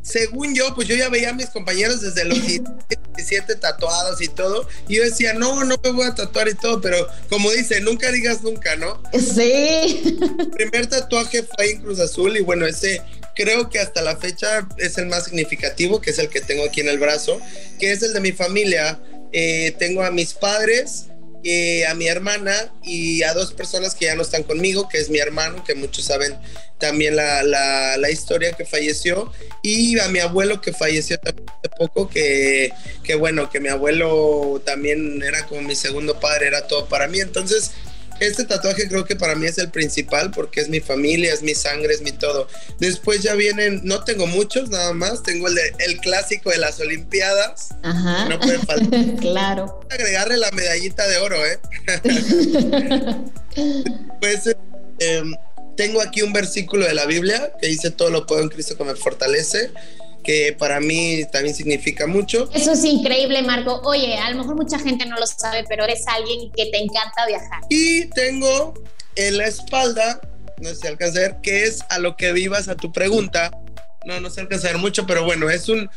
según 0.03 0.53
yo, 0.53 0.75
pues 0.75 0.87
yo 0.87 0.95
ya 0.95 1.09
veía 1.09 1.29
a 1.29 1.33
mis 1.33 1.49
compañeros 1.49 2.01
desde 2.01 2.25
los 2.25 2.39
17 3.15 3.55
tatuados 3.55 4.21
y 4.21 4.27
todo, 4.27 4.67
y 4.87 4.97
yo 4.97 5.03
decía, 5.03 5.33
no, 5.33 5.63
no 5.63 5.79
me 5.83 5.91
voy 5.91 6.05
a 6.05 6.13
tatuar 6.13 6.49
y 6.49 6.53
todo, 6.53 6.81
pero 6.81 7.07
como 7.29 7.49
dice, 7.51 7.81
nunca 7.81 8.11
digas 8.11 8.43
nunca, 8.43 8.75
¿no? 8.75 9.01
Sí. 9.13 10.19
El 10.39 10.49
primer 10.51 10.87
tatuaje 10.87 11.43
fue 11.43 11.71
en 11.71 11.81
Cruz 11.81 11.99
Azul 11.99 12.37
y 12.37 12.41
bueno, 12.41 12.67
ese 12.67 13.01
creo 13.35 13.69
que 13.69 13.79
hasta 13.79 14.01
la 14.01 14.17
fecha 14.17 14.67
es 14.77 14.97
el 14.97 15.07
más 15.07 15.25
significativo, 15.25 16.01
que 16.01 16.11
es 16.11 16.19
el 16.19 16.29
que 16.29 16.41
tengo 16.41 16.65
aquí 16.65 16.81
en 16.81 16.89
el 16.89 16.99
brazo, 16.99 17.39
que 17.79 17.91
es 17.91 18.03
el 18.03 18.13
de 18.13 18.19
mi 18.19 18.31
familia. 18.31 18.99
Eh, 19.31 19.75
tengo 19.79 20.03
a 20.03 20.11
mis 20.11 20.33
padres, 20.35 21.07
eh, 21.43 21.85
a 21.87 21.93
mi 21.93 22.07
hermana 22.07 22.71
y 22.83 23.23
a 23.23 23.33
dos 23.33 23.53
personas 23.53 23.95
que 23.95 24.05
ya 24.05 24.15
no 24.15 24.21
están 24.21 24.43
conmigo, 24.43 24.87
que 24.87 24.97
es 24.97 25.09
mi 25.09 25.19
hermano, 25.19 25.63
que 25.63 25.75
muchos 25.75 26.05
saben 26.05 26.37
también 26.77 27.15
la, 27.15 27.43
la, 27.43 28.09
historia 28.09 28.53
que 28.53 28.65
falleció, 28.65 29.31
y 29.61 29.97
a 29.99 30.07
mi 30.09 30.19
abuelo 30.19 30.59
que 30.61 30.73
falleció 30.73 31.17
también 31.17 31.47
hace 31.49 31.69
poco, 31.77 32.09
que, 32.09 32.71
que 33.03 33.15
bueno, 33.15 33.49
que 33.49 33.59
mi 33.59 33.69
abuelo 33.69 34.61
también 34.65 35.21
era 35.23 35.45
como 35.45 35.61
mi 35.61 35.75
segundo 35.75 36.19
padre, 36.19 36.47
era 36.47 36.67
todo 36.67 36.87
para 36.87 37.07
mí. 37.07 37.19
Entonces, 37.21 37.71
este 38.19 38.45
tatuaje 38.45 38.87
creo 38.87 39.05
que 39.05 39.15
para 39.15 39.35
mí 39.35 39.45
es 39.45 39.57
el 39.57 39.69
principal 39.69 40.31
porque 40.31 40.61
es 40.61 40.69
mi 40.69 40.79
familia, 40.79 41.33
es 41.33 41.41
mi 41.41 41.55
sangre, 41.55 41.93
es 41.93 42.01
mi 42.01 42.11
todo. 42.11 42.47
Después 42.79 43.21
ya 43.21 43.35
vienen, 43.35 43.81
no 43.83 44.03
tengo 44.03 44.27
muchos 44.27 44.69
nada 44.69 44.93
más, 44.93 45.23
tengo 45.23 45.47
el, 45.47 45.57
el 45.79 45.97
clásico 45.99 46.49
de 46.49 46.57
las 46.57 46.79
Olimpiadas. 46.79 47.69
Ajá. 47.83 48.29
No 48.29 48.39
puede 48.39 48.59
faltar. 48.59 49.15
claro. 49.19 49.81
Agregarle 49.89 50.37
la 50.37 50.51
medallita 50.51 51.07
de 51.07 51.17
oro, 51.17 51.37
¿eh? 51.45 51.59
pues 54.21 54.55
tengo 55.75 56.01
aquí 56.01 56.21
un 56.21 56.33
versículo 56.33 56.85
de 56.85 56.93
la 56.93 57.05
Biblia 57.05 57.53
que 57.59 57.67
dice 57.67 57.91
todo 57.91 58.09
lo 58.09 58.25
puedo 58.25 58.41
en 58.41 58.49
Cristo 58.49 58.77
que 58.77 58.83
me 58.83 58.95
fortalece 58.95 59.71
que 60.23 60.55
para 60.57 60.79
mí 60.79 61.23
también 61.31 61.55
significa 61.55 62.07
mucho. 62.07 62.49
Eso 62.53 62.71
es 62.73 62.83
increíble, 62.83 63.41
Marco. 63.43 63.81
Oye, 63.83 64.17
a 64.17 64.29
lo 64.31 64.37
mejor 64.37 64.55
mucha 64.55 64.79
gente 64.79 65.05
no 65.05 65.17
lo 65.17 65.27
sabe, 65.27 65.63
pero 65.67 65.83
eres 65.83 66.07
alguien 66.07 66.51
que 66.51 66.67
te 66.67 66.77
encanta 66.77 67.25
viajar. 67.27 67.61
Y 67.69 68.05
tengo 68.05 68.73
en 69.15 69.37
la 69.37 69.45
espalda, 69.45 70.21
no 70.59 70.69
sé 70.69 70.75
si 70.75 70.87
alcanza 70.87 71.19
a 71.19 71.21
ver, 71.21 71.37
que 71.41 71.63
es 71.63 71.81
a 71.89 71.99
lo 71.99 72.15
que 72.15 72.31
vivas 72.31 72.67
a 72.67 72.75
tu 72.75 72.91
pregunta. 72.91 73.51
No, 74.05 74.19
no 74.19 74.29
se 74.29 74.41
alcanza 74.41 74.69
a 74.69 74.71
ver 74.71 74.81
mucho, 74.81 75.05
pero 75.05 75.23
bueno, 75.23 75.49
es 75.49 75.69
un, 75.69 75.89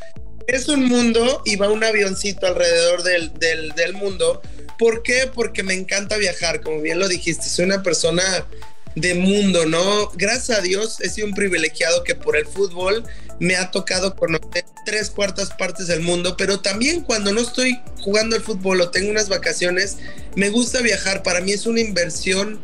es 0.47 0.68
un 0.68 0.85
mundo 0.87 1.42
y 1.45 1.56
va 1.56 1.71
un 1.71 1.83
avioncito 1.83 2.47
alrededor 2.47 3.02
del, 3.02 3.33
del, 3.35 3.71
del 3.71 3.95
mundo. 3.95 4.42
¿Por 4.78 5.02
qué? 5.02 5.30
Porque 5.33 5.62
me 5.62 5.75
encanta 5.75 6.16
viajar, 6.16 6.61
como 6.61 6.80
bien 6.80 6.99
lo 6.99 7.09
dijiste, 7.09 7.49
soy 7.49 7.64
una 7.64 7.83
persona 7.83 8.23
de 8.97 9.15
mundo, 9.15 9.67
¿no? 9.67 10.11
Gracias 10.17 10.59
a 10.59 10.62
Dios 10.62 11.00
he 11.00 11.11
sido 11.11 11.29
un 11.29 11.35
privilegiado 11.35 12.03
que 12.03 12.15
por 12.15 12.37
el 12.37 12.47
fútbol 12.47 13.05
me 13.38 13.55
ha 13.55 13.71
tocado 13.71 14.17
conocer 14.17 14.65
tres 14.87 15.11
cuartas 15.11 15.50
partes 15.50 15.87
del 15.87 16.00
mundo, 16.00 16.37
pero 16.38 16.61
también 16.61 17.03
cuando 17.03 17.33
no 17.33 17.43
estoy 17.43 17.79
jugando 18.00 18.37
al 18.37 18.43
fútbol 18.43 18.81
o 18.81 18.91
tengo 18.91 19.11
unas 19.11 19.29
vacaciones, 19.29 19.99
me 20.35 20.49
gusta 20.49 20.81
viajar. 20.81 21.23
Para 21.23 21.43
mí 21.43 21.53
es 21.53 21.67
una 21.67 21.81
inversión 21.81 22.59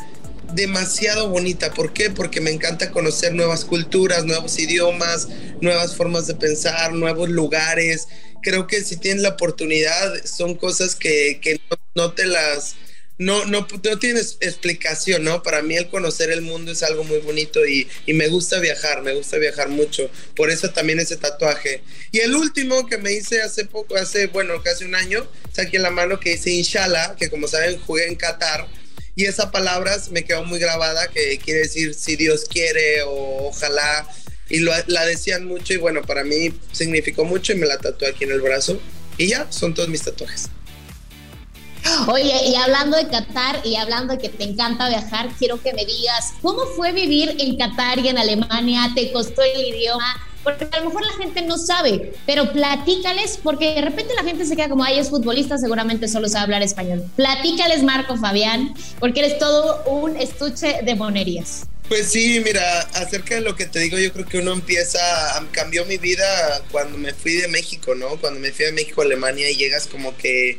demasiado 0.55 1.29
bonita. 1.29 1.75
¿Por 1.75 1.93
qué? 1.93 2.09
Porque 2.09 2.41
me 2.41 2.51
encanta 2.51 2.91
conocer 2.91 3.35
nuevas 3.35 3.67
culturas, 3.67 4.25
nuevos 4.25 4.59
idiomas, 4.59 5.29
nuevas 5.61 5.95
formas 5.95 6.27
de 6.27 6.35
pensar, 6.35 6.95
nuevos 6.95 7.29
lugares. 7.29 8.09
Creo 8.43 8.67
que 8.67 8.83
si 8.83 8.97
tienes 8.97 9.23
la 9.23 9.31
oportunidad, 9.31 10.25
son 10.25 10.55
cosas 10.55 10.97
que, 10.97 11.41
que 11.43 11.61
no, 11.71 11.77
no 11.95 12.13
te 12.13 12.25
las 12.25 12.77
no, 13.19 13.45
no, 13.45 13.67
no 13.85 13.99
tienes 13.99 14.39
explicación, 14.41 15.25
¿no? 15.25 15.43
Para 15.43 15.63
mí 15.63 15.77
el 15.77 15.89
conocer 15.89 16.31
el 16.31 16.43
mundo 16.43 16.73
es 16.73 16.83
algo 16.83 17.05
muy 17.05 17.19
bonito 17.19 17.67
y, 17.67 17.89
y, 18.07 18.15
me 18.15 18.29
gusta 18.29 18.59
viajar, 18.59 19.03
me 19.03 19.15
gusta 19.15 19.39
viajar 19.39 19.69
mucho. 19.69 20.11
Por 20.35 20.51
eso 20.51 20.71
también 20.71 20.99
ese 20.99 21.17
tatuaje. 21.17 21.83
Y 22.11 22.21
el 22.21 22.35
último 22.35 22.87
que 22.87 22.99
me 22.99 23.13
hice 23.13 23.43
hace 23.43 23.65
poco, 23.65 23.97
hace, 23.97 24.27
bueno, 24.29 24.63
casi 24.63 24.85
un 24.85 24.95
año, 24.95 25.27
está 25.47 25.63
aquí 25.63 25.77
en 25.77 25.83
la 25.83 25.91
mano 25.91 26.19
que 26.19 26.31
dice 26.31 26.51
Inshallah, 26.51 27.17
que 27.17 27.31
como 27.31 27.49
saben 27.49 27.79
jugué 27.81 28.09
en 28.09 28.17
Qatar. 28.17 28.67
Y 29.15 29.27
esa 29.27 29.51
palabra 29.51 29.97
me 30.11 30.25
quedó 30.25 30.45
muy 30.45 30.59
grabada, 30.59 31.07
que 31.09 31.39
quiere 31.39 31.61
decir 31.61 31.95
si 31.95 32.17
Dios 32.17 32.47
quiere 32.47 33.03
o 33.03 33.49
ojalá. 33.49 34.09
Y 34.49 34.61
lo, 34.61 34.73
la 34.87 35.07
decían 35.07 35.45
mucho 35.45 35.75
y 35.75 35.77
bueno, 35.77 36.03
para 36.03 36.25
mí 36.25 36.53
significó 36.73 37.25
mucho 37.25 37.53
y 37.53 37.57
me 37.57 37.67
la 37.67 37.79
tatué 37.79 38.09
aquí 38.09 38.25
en 38.25 38.33
el 38.33 38.41
brazo. 38.41 38.81
Y 39.19 39.29
ya, 39.29 39.53
son 39.53 39.75
todos 39.75 39.91
mis 39.91 40.03
tatuajes. 40.03 40.49
Oye, 42.09 42.49
y 42.49 42.55
hablando 42.57 42.97
de 42.97 43.09
Qatar 43.09 43.61
y 43.65 43.77
hablando 43.77 44.15
de 44.15 44.21
que 44.21 44.29
te 44.29 44.45
encanta 44.45 44.89
viajar, 44.89 45.29
quiero 45.39 45.61
que 45.61 45.73
me 45.73 45.85
digas, 45.85 46.35
¿cómo 46.41 46.65
fue 46.77 46.93
vivir 46.93 47.37
en 47.39 47.57
Qatar 47.57 47.99
y 47.99 48.09
en 48.09 48.19
Alemania? 48.19 48.91
¿Te 48.95 49.13
costó 49.13 49.43
el 49.43 49.61
idioma? 49.61 50.29
Porque 50.43 50.67
a 50.73 50.81
lo 50.81 50.87
mejor 50.87 51.03
la 51.03 51.13
gente 51.23 51.43
no 51.43 51.57
sabe, 51.57 52.15
pero 52.27 52.53
platícales, 52.53 53.39
porque 53.43 53.75
de 53.75 53.81
repente 53.81 54.13
la 54.15 54.25
gente 54.25 54.45
se 54.45 54.57
queda 54.57 54.69
como, 54.69 54.83
ay, 54.83 54.99
es 54.99 55.09
futbolista, 55.09 55.57
seguramente 55.57 56.09
solo 56.09 56.29
sabe 56.29 56.45
hablar 56.45 56.63
español. 56.63 57.05
Platícales, 57.15 57.85
Marco 57.85 58.17
Fabián, 58.17 58.75
porque 58.99 59.21
eres 59.21 59.39
todo 59.39 59.85
un 59.85 60.17
estuche 60.17 60.81
de 60.83 60.95
monerías. 60.97 61.67
Pues 61.89 62.11
sí, 62.11 62.41
mira, 62.45 62.81
acerca 62.95 63.35
de 63.37 63.43
lo 63.43 63.55
que 63.55 63.67
te 63.67 63.79
digo, 63.81 63.99
yo 63.99 64.13
creo 64.13 64.27
que 64.27 64.39
uno 64.39 64.53
empieza, 64.53 64.99
cambió 65.53 65.85
mi 65.85 65.99
vida 65.99 66.25
cuando 66.71 66.97
me 66.97 67.13
fui 67.13 67.35
de 67.35 67.49
México, 67.49 67.95
¿no? 67.95 68.17
Cuando 68.21 68.41
me 68.41 68.51
fui 68.51 68.65
de 68.65 68.73
México 68.73 69.03
a 69.03 69.05
Alemania 69.05 69.51
y 69.51 69.57
llegas 69.57 69.87
como 69.87 70.17
que 70.17 70.59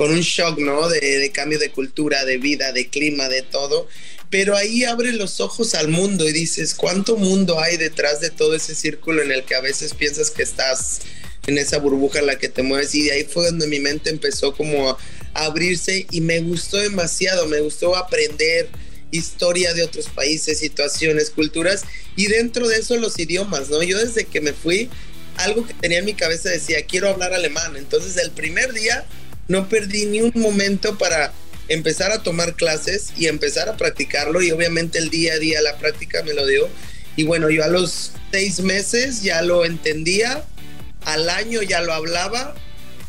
con 0.00 0.12
un 0.12 0.20
shock, 0.20 0.58
¿no? 0.58 0.88
De, 0.88 1.30
cambio 1.30 1.58
de 1.58 1.72
cultura, 1.72 2.24
de 2.24 2.38
vida, 2.38 2.72
de 2.72 2.88
clima, 2.88 3.28
de 3.28 3.42
todo. 3.42 3.86
Pero 4.30 4.56
ahí 4.56 4.82
abre 4.84 5.12
los 5.12 5.40
ojos 5.40 5.74
al 5.74 5.88
mundo 5.88 6.26
y 6.26 6.32
dices, 6.32 6.72
¿cuánto 6.72 7.18
mundo 7.18 7.60
hay 7.60 7.76
detrás 7.76 8.18
de 8.18 8.30
todo 8.30 8.54
ese 8.54 8.74
círculo 8.74 9.20
en 9.20 9.30
el 9.30 9.44
que 9.44 9.56
a 9.56 9.60
veces 9.60 9.92
piensas 9.92 10.30
que 10.30 10.42
estás 10.42 11.00
en 11.46 11.58
esa 11.58 11.76
burbuja 11.80 12.20
en 12.20 12.28
la 12.28 12.38
que 12.38 12.48
te 12.48 12.62
mueves? 12.62 12.94
Y 12.94 13.02
de 13.02 13.12
ahí 13.12 13.24
fue 13.24 13.44
donde 13.44 13.66
mi 13.66 13.78
mente 13.78 14.08
empezó 14.08 14.54
como 14.54 14.88
a 14.88 14.96
abrirse 15.34 16.06
y 16.10 16.22
me 16.22 16.40
gustó 16.40 16.78
demasiado, 16.78 17.46
me 17.46 17.60
gustó 17.60 17.94
aprender 17.94 18.70
historia 19.10 19.74
de 19.74 19.82
otros 19.82 20.08
países, 20.08 20.60
situaciones, 20.60 21.28
culturas 21.28 21.82
y 22.16 22.28
dentro 22.28 22.68
de 22.68 22.78
eso 22.78 22.96
los 22.96 23.18
idiomas, 23.18 23.68
¿no? 23.68 23.82
Yo 23.82 23.98
desde 23.98 24.24
que 24.24 24.40
me 24.40 24.54
fui, 24.54 24.88
algo 25.36 25.66
que 25.66 25.74
tenía 25.74 25.98
en 25.98 26.06
mi 26.06 26.14
cabeza 26.14 26.48
decía, 26.48 26.86
quiero 26.86 27.10
hablar 27.10 27.34
alemán. 27.34 27.76
Entonces 27.76 28.16
el 28.16 28.30
primer 28.30 28.72
día 28.72 29.06
no 29.50 29.68
perdí 29.68 30.06
ni 30.06 30.20
un 30.20 30.32
momento 30.36 30.96
para 30.96 31.32
empezar 31.66 32.12
a 32.12 32.22
tomar 32.22 32.54
clases 32.54 33.12
y 33.16 33.26
empezar 33.26 33.68
a 33.68 33.76
practicarlo 33.76 34.40
y 34.42 34.52
obviamente 34.52 34.98
el 34.98 35.10
día 35.10 35.34
a 35.34 35.38
día 35.38 35.60
la 35.60 35.76
práctica 35.76 36.22
me 36.22 36.34
lo 36.34 36.46
dio. 36.46 36.68
Y 37.16 37.24
bueno 37.24 37.50
yo 37.50 37.64
a 37.64 37.68
los 37.68 38.12
seis 38.30 38.60
meses 38.60 39.22
ya 39.22 39.42
lo 39.42 39.64
entendía 39.64 40.44
al 41.04 41.28
año 41.28 41.62
ya 41.62 41.80
lo 41.80 41.92
hablaba 41.92 42.54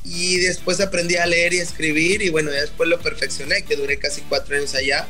y 0.03 0.38
después 0.38 0.79
aprendí 0.79 1.15
a 1.17 1.27
leer 1.27 1.53
y 1.53 1.60
escribir 1.60 2.24
y 2.24 2.29
bueno 2.29 2.50
después 2.50 2.89
lo 2.89 3.00
perfeccioné 3.00 3.62
que 3.62 3.75
duré 3.75 4.00
casi 4.00 4.21
cuatro 4.21 4.57
años 4.57 4.74
allá. 4.74 5.07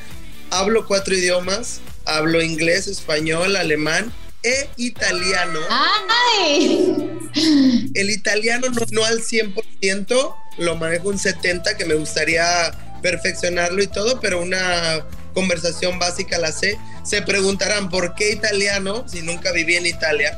Hablo 0.50 0.86
cuatro 0.86 1.16
idiomas 1.16 1.80
hablo 2.04 2.42
inglés 2.42 2.88
español 2.88 3.56
alemán 3.56 4.12
e 4.44 4.70
italiano. 4.78 5.60
¡Ay! 5.70 7.20
El 7.94 8.10
italiano 8.10 8.68
no, 8.70 8.82
no 8.92 9.06
al 9.06 9.20
100%, 9.20 10.36
lo 10.58 10.76
manejo 10.76 11.10
un 11.10 11.18
70% 11.18 11.76
que 11.78 11.86
me 11.86 11.96
gustaría 11.96 12.72
perfeccionarlo 13.02 13.82
y 13.82 13.88
todo, 13.88 14.20
pero 14.20 14.42
una 14.42 15.06
conversación 15.34 16.00
básica 16.00 16.38
la 16.38 16.52
sé. 16.52 16.78
Se 17.04 17.22
preguntarán, 17.22 17.90
¿por 17.90 18.16
qué 18.16 18.32
italiano 18.32 19.06
si 19.08 19.22
nunca 19.22 19.52
viví 19.52 19.76
en 19.76 19.86
Italia? 19.86 20.38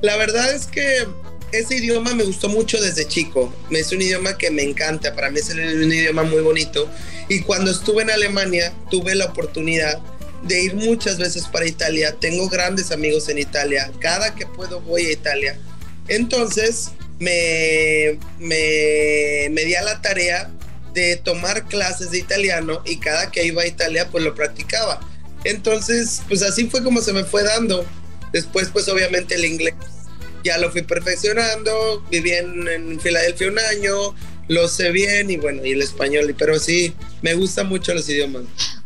La 0.00 0.16
verdad 0.16 0.52
es 0.52 0.66
que 0.66 1.06
ese 1.52 1.76
idioma 1.76 2.14
me 2.14 2.24
gustó 2.24 2.48
mucho 2.48 2.80
desde 2.80 3.06
chico. 3.06 3.54
Es 3.70 3.92
un 3.92 4.02
idioma 4.02 4.36
que 4.38 4.50
me 4.50 4.62
encanta, 4.62 5.14
para 5.14 5.30
mí 5.30 5.40
es 5.40 5.50
un 5.50 5.92
idioma 5.92 6.22
muy 6.22 6.40
bonito. 6.40 6.88
Y 7.28 7.40
cuando 7.40 7.70
estuve 7.70 8.02
en 8.02 8.10
Alemania, 8.10 8.72
tuve 8.90 9.14
la 9.14 9.26
oportunidad 9.26 10.00
de 10.42 10.62
ir 10.62 10.74
muchas 10.74 11.18
veces 11.18 11.46
para 11.46 11.66
Italia. 11.66 12.16
Tengo 12.18 12.48
grandes 12.48 12.90
amigos 12.90 13.28
en 13.28 13.38
Italia. 13.38 13.90
Cada 14.00 14.34
que 14.34 14.46
puedo 14.46 14.80
voy 14.80 15.06
a 15.06 15.12
Italia. 15.12 15.58
Entonces 16.08 16.90
me, 17.18 18.18
me, 18.38 19.48
me 19.50 19.64
di 19.64 19.74
a 19.74 19.82
la 19.82 20.00
tarea 20.00 20.50
de 20.94 21.16
tomar 21.16 21.66
clases 21.66 22.10
de 22.10 22.18
italiano 22.18 22.82
y 22.84 22.98
cada 22.98 23.30
que 23.30 23.44
iba 23.44 23.62
a 23.62 23.66
Italia 23.66 24.08
pues 24.10 24.24
lo 24.24 24.34
practicaba. 24.34 25.00
Entonces 25.44 26.22
pues 26.28 26.42
así 26.42 26.68
fue 26.68 26.82
como 26.82 27.00
se 27.00 27.12
me 27.12 27.24
fue 27.24 27.42
dando. 27.44 27.84
Después 28.32 28.68
pues 28.72 28.88
obviamente 28.88 29.34
el 29.34 29.44
inglés 29.44 29.74
ya 30.42 30.58
lo 30.58 30.70
fui 30.70 30.82
perfeccionando. 30.82 32.04
Viví 32.10 32.32
en, 32.32 32.66
en 32.66 33.00
Filadelfia 33.00 33.48
un 33.48 33.58
año, 33.58 34.14
lo 34.48 34.68
sé 34.68 34.90
bien 34.90 35.30
y 35.30 35.36
bueno, 35.36 35.64
y 35.64 35.72
el 35.72 35.82
español, 35.82 36.34
pero 36.36 36.58
sí, 36.58 36.94
me 37.22 37.34
gustan 37.34 37.68
mucho 37.68 37.94
los 37.94 38.08
idiomas. 38.08 38.42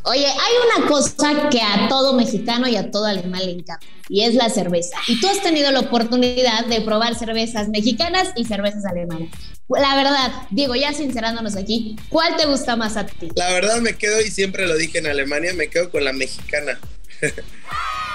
Oye, 0.06 0.26
hay 0.26 0.78
una 0.78 0.86
cosa 0.86 1.48
que 1.50 1.62
a 1.62 1.88
todo 1.88 2.12
mexicano 2.12 2.68
y 2.68 2.76
a 2.76 2.90
todo 2.90 3.06
alemán 3.06 3.40
le 3.46 3.52
encanta, 3.52 3.86
y 4.10 4.24
es 4.24 4.34
la 4.34 4.50
cerveza. 4.50 4.98
Y 5.06 5.18
tú 5.18 5.28
has 5.28 5.42
tenido 5.42 5.70
la 5.70 5.80
oportunidad 5.80 6.66
de 6.66 6.82
probar 6.82 7.14
cervezas 7.14 7.68
mexicanas 7.70 8.28
y 8.36 8.44
cervezas 8.44 8.84
alemanas. 8.84 9.30
La 9.68 9.96
verdad, 9.96 10.30
Diego, 10.50 10.74
ya 10.74 10.92
sincerándonos 10.92 11.56
aquí, 11.56 11.96
¿cuál 12.10 12.36
te 12.36 12.44
gusta 12.44 12.76
más 12.76 12.98
a 12.98 13.06
ti? 13.06 13.30
La 13.34 13.50
verdad 13.54 13.80
me 13.80 13.94
quedo, 13.94 14.20
y 14.20 14.30
siempre 14.30 14.66
lo 14.66 14.76
dije 14.76 14.98
en 14.98 15.06
Alemania, 15.06 15.54
me 15.54 15.68
quedo 15.68 15.90
con 15.90 16.04
la 16.04 16.12
mexicana. 16.12 16.78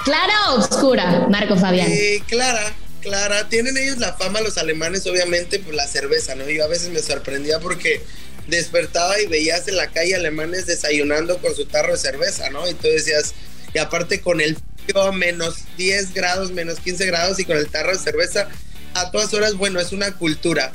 ¿Clara 0.06 0.52
o 0.52 0.60
oscura, 0.60 1.28
Marco 1.28 1.58
Fabián? 1.58 1.88
Eh, 1.92 2.22
clara, 2.28 2.72
clara. 3.02 3.50
Tienen 3.50 3.76
ellos 3.78 3.98
la 3.98 4.14
fama, 4.14 4.42
los 4.42 4.60
alemanes, 4.60 5.08
obviamente, 5.08 5.58
por 5.58 5.74
la 5.74 5.88
cerveza, 5.88 6.36
¿no? 6.36 6.48
Yo 6.48 6.64
a 6.64 6.68
veces 6.68 6.90
me 6.90 7.00
sorprendía 7.00 7.60
porque 7.60 8.04
despertaba 8.50 9.20
y 9.20 9.28
veías 9.28 9.68
en 9.68 9.78
la 9.78 9.88
calle 9.88 10.16
alemanes 10.16 10.66
desayunando 10.66 11.38
con 11.40 11.56
su 11.56 11.66
tarro 11.66 11.94
de 11.94 11.98
cerveza, 11.98 12.50
¿no? 12.50 12.68
Y 12.70 12.74
tú 12.74 12.88
decías, 12.88 13.34
y 13.74 13.78
aparte 13.80 14.22
con 14.22 14.42
el 14.42 14.58
frío, 14.86 15.12
menos 15.14 15.56
10 15.78 16.14
grados, 16.14 16.52
menos 16.52 16.80
15 16.80 17.06
grados 17.06 17.40
y 17.40 17.46
con 17.46 17.58
el 17.58 17.70
tarro 17.70 17.92
de 17.92 18.00
cerveza, 18.00 18.50
a 18.94 19.12
todas 19.12 19.34
horas, 19.34 19.56
bueno, 19.56 19.80
es 19.80 19.92
una 19.92 20.16
cultura. 20.16 20.72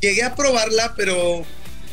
Llegué 0.00 0.22
a 0.22 0.34
probarla, 0.34 0.94
pero 0.96 1.44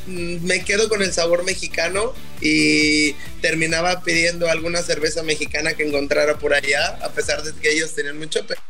mm, 0.07 0.46
me 0.46 0.63
quedo 0.63 0.89
con 0.89 1.01
el 1.01 1.13
sabor 1.13 1.43
mexicano 1.43 2.13
y 2.41 3.13
terminaba 3.41 4.01
pidiendo 4.03 4.50
alguna 4.50 4.81
cerveza 4.81 5.24
mexicana 5.24 5.74
que 5.74 5.84
encontrara 5.86 6.38
por 6.39 6.53
allá, 6.53 6.98
a 7.01 7.12
pesar 7.12 7.43
de 7.43 7.53
que 7.60 7.72
ellos 7.72 7.93
tenían 7.93 8.17
mucho. 8.17 8.46
pero 8.48 8.62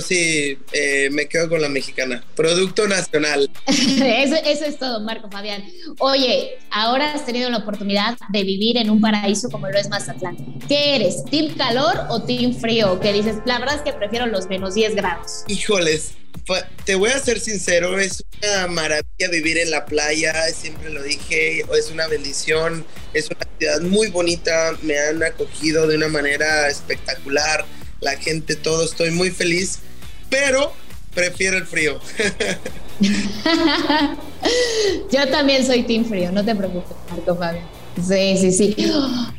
sí, 0.00 0.58
eh, 0.72 1.08
me 1.10 1.26
quedo 1.26 1.48
con 1.48 1.60
la 1.60 1.68
mexicana. 1.68 2.24
Producto 2.34 2.86
nacional. 2.86 3.50
eso, 3.66 4.36
es 4.44 4.78
todo, 4.78 5.00
Marco 5.00 5.30
Fabián. 5.30 5.64
Oye, 5.98 6.58
ahora 6.70 7.12
has 7.12 7.24
tenido 7.24 7.50
la 7.50 7.58
oportunidad 7.58 8.16
de 8.30 8.44
vivir 8.44 8.76
en 8.76 8.90
un 8.90 9.00
paraíso 9.00 9.50
como 9.50 9.68
lo 9.68 9.78
es 9.78 9.88
Mazatlán. 9.88 10.36
¿Qué 10.68 10.96
eres? 10.96 11.24
¿Team 11.30 11.54
calor 11.56 12.06
o 12.08 12.22
team 12.22 12.54
frío? 12.54 12.98
¿Qué 13.00 13.12
dices, 13.12 13.36
la 13.44 13.58
verdad 13.58 13.76
es 13.76 13.82
que 13.82 13.92
prefiero 13.92 14.26
los 14.26 14.48
menos 14.48 14.74
10 14.74 14.94
grados. 14.94 15.44
Híjoles, 15.48 16.12
te 16.84 16.94
voy 16.94 17.10
a 17.10 17.18
ser 17.18 17.40
sincero, 17.40 17.98
es 17.98 18.24
una 18.42 18.68
maravilla 18.68 19.28
vivir 19.30 19.58
en 19.58 19.70
la 19.70 19.84
playa, 19.84 20.32
siempre 20.54 20.90
lo 20.90 21.02
dije, 21.02 21.64
es 21.76 21.90
una 21.90 22.06
bendición, 22.06 22.84
es 23.12 23.28
una 23.30 23.46
ciudad 23.58 23.80
muy 23.80 24.08
bonita, 24.08 24.76
me 24.82 24.98
han 24.98 25.22
acogido 25.22 25.86
de 25.86 25.96
una 25.96 26.08
manera 26.08 26.68
espectacular 26.68 27.64
la 28.00 28.16
gente, 28.16 28.56
todo, 28.56 28.84
estoy 28.84 29.10
muy 29.10 29.30
feliz, 29.30 29.80
pero 30.30 30.72
prefiero 31.14 31.56
el 31.56 31.66
frío. 31.66 32.00
Yo 35.10 35.28
también 35.28 35.66
soy 35.66 35.84
team 35.84 36.04
frío, 36.04 36.32
no 36.32 36.44
te 36.44 36.54
preocupes, 36.54 36.96
Marco 37.10 37.36
Fabio. 37.36 37.62
Sí, 38.06 38.36
sí, 38.36 38.52
sí. 38.52 38.76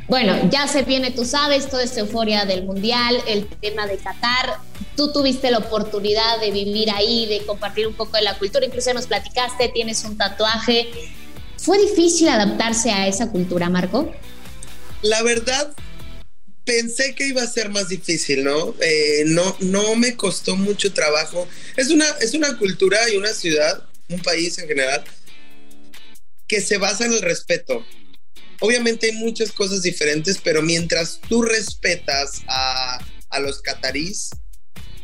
Bueno, 0.07 0.49
ya 0.49 0.67
se 0.67 0.81
viene, 0.81 1.11
tú 1.11 1.25
sabes, 1.25 1.69
toda 1.69 1.83
esta 1.83 1.99
euforia 1.99 2.45
del 2.45 2.65
Mundial, 2.65 3.21
el 3.27 3.47
tema 3.47 3.85
de 3.85 3.97
Qatar. 3.97 4.57
Tú 4.95 5.11
tuviste 5.11 5.51
la 5.51 5.59
oportunidad 5.59 6.39
de 6.39 6.49
vivir 6.49 6.89
ahí, 6.89 7.27
de 7.27 7.45
compartir 7.45 7.87
un 7.87 7.93
poco 7.93 8.17
de 8.17 8.23
la 8.23 8.37
cultura, 8.37 8.65
incluso 8.65 8.91
nos 8.93 9.05
platicaste, 9.05 9.69
tienes 9.69 10.03
un 10.05 10.17
tatuaje. 10.17 10.89
¿Fue 11.57 11.77
difícil 11.77 12.29
adaptarse 12.29 12.91
a 12.91 13.07
esa 13.07 13.29
cultura, 13.29 13.69
Marco? 13.69 14.11
La 15.03 15.21
verdad, 15.21 15.73
pensé 16.67 17.15
que 17.15 17.25
iba 17.25 17.41
a 17.41 17.47
ser 17.47 17.69
más 17.69 17.87
difícil, 17.87 18.43
¿no? 18.43 18.75
Eh, 18.81 19.23
no, 19.25 19.55
no 19.61 19.95
me 19.95 20.17
costó 20.17 20.57
mucho 20.57 20.91
trabajo. 20.91 21.47
Es 21.77 21.87
una, 21.87 22.05
es 22.19 22.33
una 22.33 22.57
cultura 22.57 23.09
y 23.09 23.15
una 23.15 23.33
ciudad, 23.33 23.83
un 24.09 24.21
país 24.21 24.59
en 24.59 24.67
general, 24.67 25.03
que 26.45 26.59
se 26.59 26.77
basa 26.77 27.05
en 27.05 27.13
el 27.13 27.21
respeto. 27.21 27.85
Obviamente 28.59 29.07
hay 29.07 29.13
muchas 29.13 29.53
cosas 29.53 29.81
diferentes, 29.81 30.39
pero 30.43 30.61
mientras 30.61 31.21
tú 31.29 31.41
respetas 31.41 32.41
a, 32.47 32.99
a 33.29 33.39
los 33.39 33.61
catarís, 33.61 34.29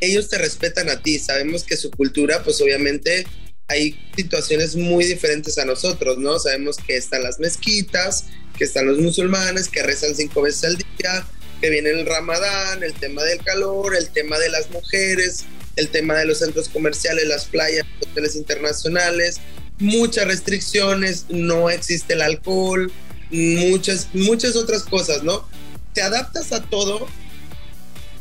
ellos 0.01 0.27
te 0.27 0.37
respetan 0.37 0.89
a 0.89 1.01
ti. 1.01 1.17
Sabemos 1.17 1.63
que 1.63 1.77
su 1.77 1.91
cultura, 1.91 2.43
pues 2.43 2.59
obviamente 2.59 3.25
hay 3.67 3.97
situaciones 4.17 4.75
muy 4.75 5.05
diferentes 5.05 5.57
a 5.57 5.63
nosotros, 5.63 6.17
¿no? 6.17 6.39
Sabemos 6.39 6.75
que 6.75 6.97
están 6.97 7.23
las 7.23 7.39
mezquitas, 7.39 8.25
que 8.57 8.65
están 8.65 8.85
los 8.85 8.97
musulmanes, 8.99 9.69
que 9.69 9.81
rezan 9.81 10.13
cinco 10.13 10.41
veces 10.41 10.65
al 10.65 10.77
día, 10.77 11.25
que 11.63 11.69
viene 11.69 11.91
el 11.91 12.05
ramadán, 12.05 12.83
el 12.83 12.93
tema 12.93 13.23
del 13.23 13.41
calor, 13.41 13.95
el 13.95 14.09
tema 14.09 14.37
de 14.37 14.49
las 14.49 14.69
mujeres, 14.69 15.45
el 15.77 15.87
tema 15.87 16.15
de 16.15 16.25
los 16.25 16.39
centros 16.39 16.67
comerciales, 16.67 17.25
las 17.25 17.45
playas, 17.45 17.85
hoteles 18.01 18.35
internacionales, 18.35 19.37
muchas 19.79 20.27
restricciones, 20.27 21.27
no 21.29 21.69
existe 21.69 22.15
el 22.15 22.21
alcohol, 22.21 22.91
muchas, 23.31 24.09
muchas 24.11 24.57
otras 24.57 24.83
cosas, 24.83 25.23
¿no? 25.23 25.47
Te 25.93 26.01
adaptas 26.01 26.51
a 26.51 26.63
todo 26.63 27.07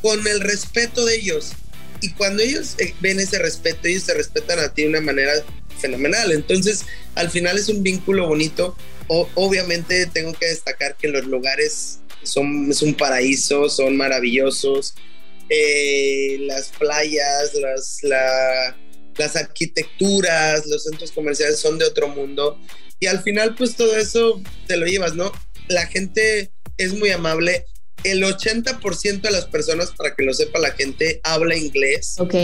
con 0.03 0.25
el 0.29 0.39
respeto 0.39 1.05
de 1.05 1.17
ellos. 1.17 1.51
Y 2.01 2.13
cuando 2.13 2.45
ellos 2.45 2.77
eh, 2.79 2.95
ven 3.01 3.19
ese 3.19 3.41
respeto, 3.41 3.89
ellos 3.89 4.05
te 4.07 4.15
respetan 4.15 4.61
a 4.61 4.73
ti 4.73 4.83
de 4.83 4.91
una 4.91 5.01
manera 5.01 5.33
fenomenal. 5.81 6.31
Entonces, 6.31 6.85
al 7.17 7.29
final 7.29 7.59
es 7.59 7.69
un 7.69 7.83
vínculo 7.83 8.29
bonito. 8.29 8.77
obviamente 9.09 10.07
tengo 10.07 10.33
que 10.33 10.47
destacar 10.47 10.97
que 10.97 11.09
los 11.09 11.27
lugares 11.27 11.99
son, 12.23 12.71
es 12.71 12.83
un 12.83 12.95
paraíso, 12.95 13.69
son 13.69 13.97
maravillosos. 13.97 14.95
Eh, 15.49 16.39
las 16.41 16.69
playas, 16.69 17.55
las, 17.55 17.99
las 19.17 19.37
arquitecturas, 19.37 20.67
los 20.67 20.85
centros 20.85 21.13
comerciales 21.13 21.59
son 21.59 21.79
de 21.79 21.85
otro 21.85 22.09
mundo. 22.09 22.59
Y 23.01 23.07
al 23.07 23.23
final, 23.23 23.55
pues 23.55 23.77
todo 23.77 23.97
eso 23.97 24.41
te 24.67 24.77
lo 24.77 24.87
llevas, 24.87 25.15
¿no? 25.15 25.33
La 25.69 25.87
gente 25.87 26.53
es 26.79 26.95
muy 26.95 27.11
amable. 27.11 27.67
El 28.05 28.23
80% 28.23 29.21
de 29.21 29.31
las 29.31 29.47
personas, 29.47 29.93
para 29.93 30.15
que 30.15 30.25
lo 30.25 30.35
sepa 30.35 30.59
la 30.59 30.73
gente, 30.73 31.21
habla 31.23 31.57
inglés. 31.57 32.15
Ok. 32.19 32.35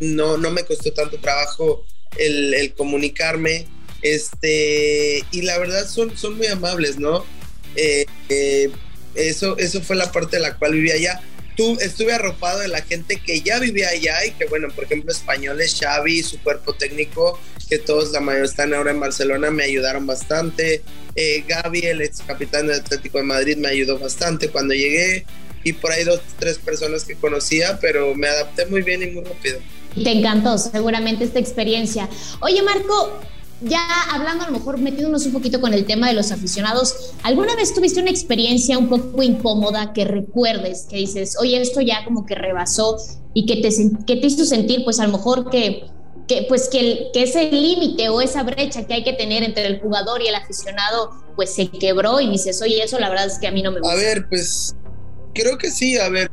No, 0.00 0.36
no 0.36 0.50
me 0.50 0.64
costó 0.64 0.92
tanto 0.92 1.18
trabajo 1.18 1.84
el, 2.18 2.54
el 2.54 2.74
comunicarme. 2.74 3.66
Este, 4.02 5.22
y 5.30 5.42
la 5.42 5.58
verdad 5.58 5.86
son, 5.86 6.16
son 6.16 6.36
muy 6.36 6.46
amables, 6.46 6.98
¿no? 6.98 7.24
Eh, 7.76 8.06
eh, 8.28 8.70
eso, 9.14 9.56
eso 9.58 9.80
fue 9.82 9.96
la 9.96 10.10
parte 10.12 10.36
de 10.36 10.42
la 10.42 10.56
cual 10.56 10.72
vivía 10.72 10.94
allá. 10.94 11.20
Tú, 11.56 11.78
estuve 11.80 12.12
arropado 12.12 12.60
de 12.60 12.68
la 12.68 12.80
gente 12.82 13.20
que 13.24 13.40
ya 13.42 13.58
vivía 13.58 13.88
allá 13.88 14.24
y 14.24 14.30
que, 14.32 14.46
bueno, 14.46 14.68
por 14.74 14.84
ejemplo, 14.84 15.12
españoles, 15.12 15.76
Xavi, 15.78 16.22
su 16.22 16.38
cuerpo 16.40 16.72
técnico, 16.74 17.38
que 17.68 17.78
todos, 17.78 18.12
la 18.12 18.20
mayoría 18.20 18.48
están 18.48 18.72
ahora 18.72 18.90
en 18.90 19.00
Barcelona, 19.00 19.50
me 19.50 19.64
ayudaron 19.64 20.06
bastante. 20.06 20.82
Eh, 21.14 21.44
Gaby, 21.46 21.80
el 21.80 22.02
ex 22.02 22.22
capitán 22.26 22.66
del 22.66 22.80
Atlético 22.80 23.18
de 23.18 23.24
Madrid, 23.24 23.56
me 23.56 23.68
ayudó 23.68 23.98
bastante 23.98 24.48
cuando 24.48 24.74
llegué. 24.74 25.26
Y 25.62 25.74
por 25.74 25.92
ahí 25.92 26.04
dos, 26.04 26.20
tres 26.38 26.58
personas 26.58 27.04
que 27.04 27.14
conocía, 27.16 27.78
pero 27.80 28.14
me 28.14 28.28
adapté 28.28 28.64
muy 28.66 28.82
bien 28.82 29.02
y 29.02 29.06
muy 29.08 29.24
rápido. 29.24 29.58
Te 29.94 30.10
encantó 30.10 30.56
seguramente 30.56 31.24
esta 31.24 31.38
experiencia. 31.38 32.08
Oye, 32.40 32.62
Marco, 32.62 33.20
ya 33.62 33.86
hablando 34.10 34.44
a 34.44 34.50
lo 34.50 34.58
mejor 34.58 34.78
metiéndonos 34.78 35.26
un 35.26 35.32
poquito 35.32 35.60
con 35.60 35.74
el 35.74 35.84
tema 35.84 36.08
de 36.08 36.14
los 36.14 36.32
aficionados, 36.32 37.12
¿alguna 37.22 37.54
vez 37.56 37.74
tuviste 37.74 38.00
una 38.00 38.10
experiencia 38.10 38.78
un 38.78 38.88
poco 38.88 39.22
incómoda 39.22 39.92
que 39.92 40.04
recuerdes, 40.04 40.86
que 40.88 40.96
dices, 40.96 41.36
oye, 41.38 41.60
esto 41.60 41.80
ya 41.80 42.04
como 42.04 42.26
que 42.26 42.34
rebasó 42.34 42.96
y 43.34 43.46
que 43.46 43.56
te, 43.56 43.68
que 44.06 44.16
te 44.16 44.26
hizo 44.26 44.44
sentir 44.44 44.84
pues 44.84 44.98
a 45.00 45.06
lo 45.06 45.12
mejor 45.12 45.50
que, 45.50 45.84
que 46.26 46.46
pues 46.48 46.68
que, 46.68 47.08
que 47.12 47.24
ese 47.24 47.50
límite 47.50 48.08
o 48.08 48.20
esa 48.20 48.42
brecha 48.42 48.86
que 48.86 48.94
hay 48.94 49.04
que 49.04 49.12
tener 49.12 49.42
entre 49.42 49.66
el 49.66 49.80
jugador 49.80 50.22
y 50.22 50.28
el 50.28 50.34
aficionado 50.34 51.10
pues 51.36 51.54
se 51.54 51.68
quebró 51.68 52.20
y 52.20 52.30
dices, 52.30 52.60
oye, 52.62 52.82
eso 52.82 52.98
la 52.98 53.08
verdad 53.08 53.26
es 53.26 53.38
que 53.38 53.46
a 53.46 53.52
mí 53.52 53.62
no 53.62 53.72
me 53.72 53.80
gusta? 53.80 53.94
A 53.94 53.96
ver, 53.96 54.28
pues 54.28 54.74
creo 55.34 55.58
que 55.58 55.70
sí, 55.70 55.98
a 55.98 56.08
ver, 56.08 56.30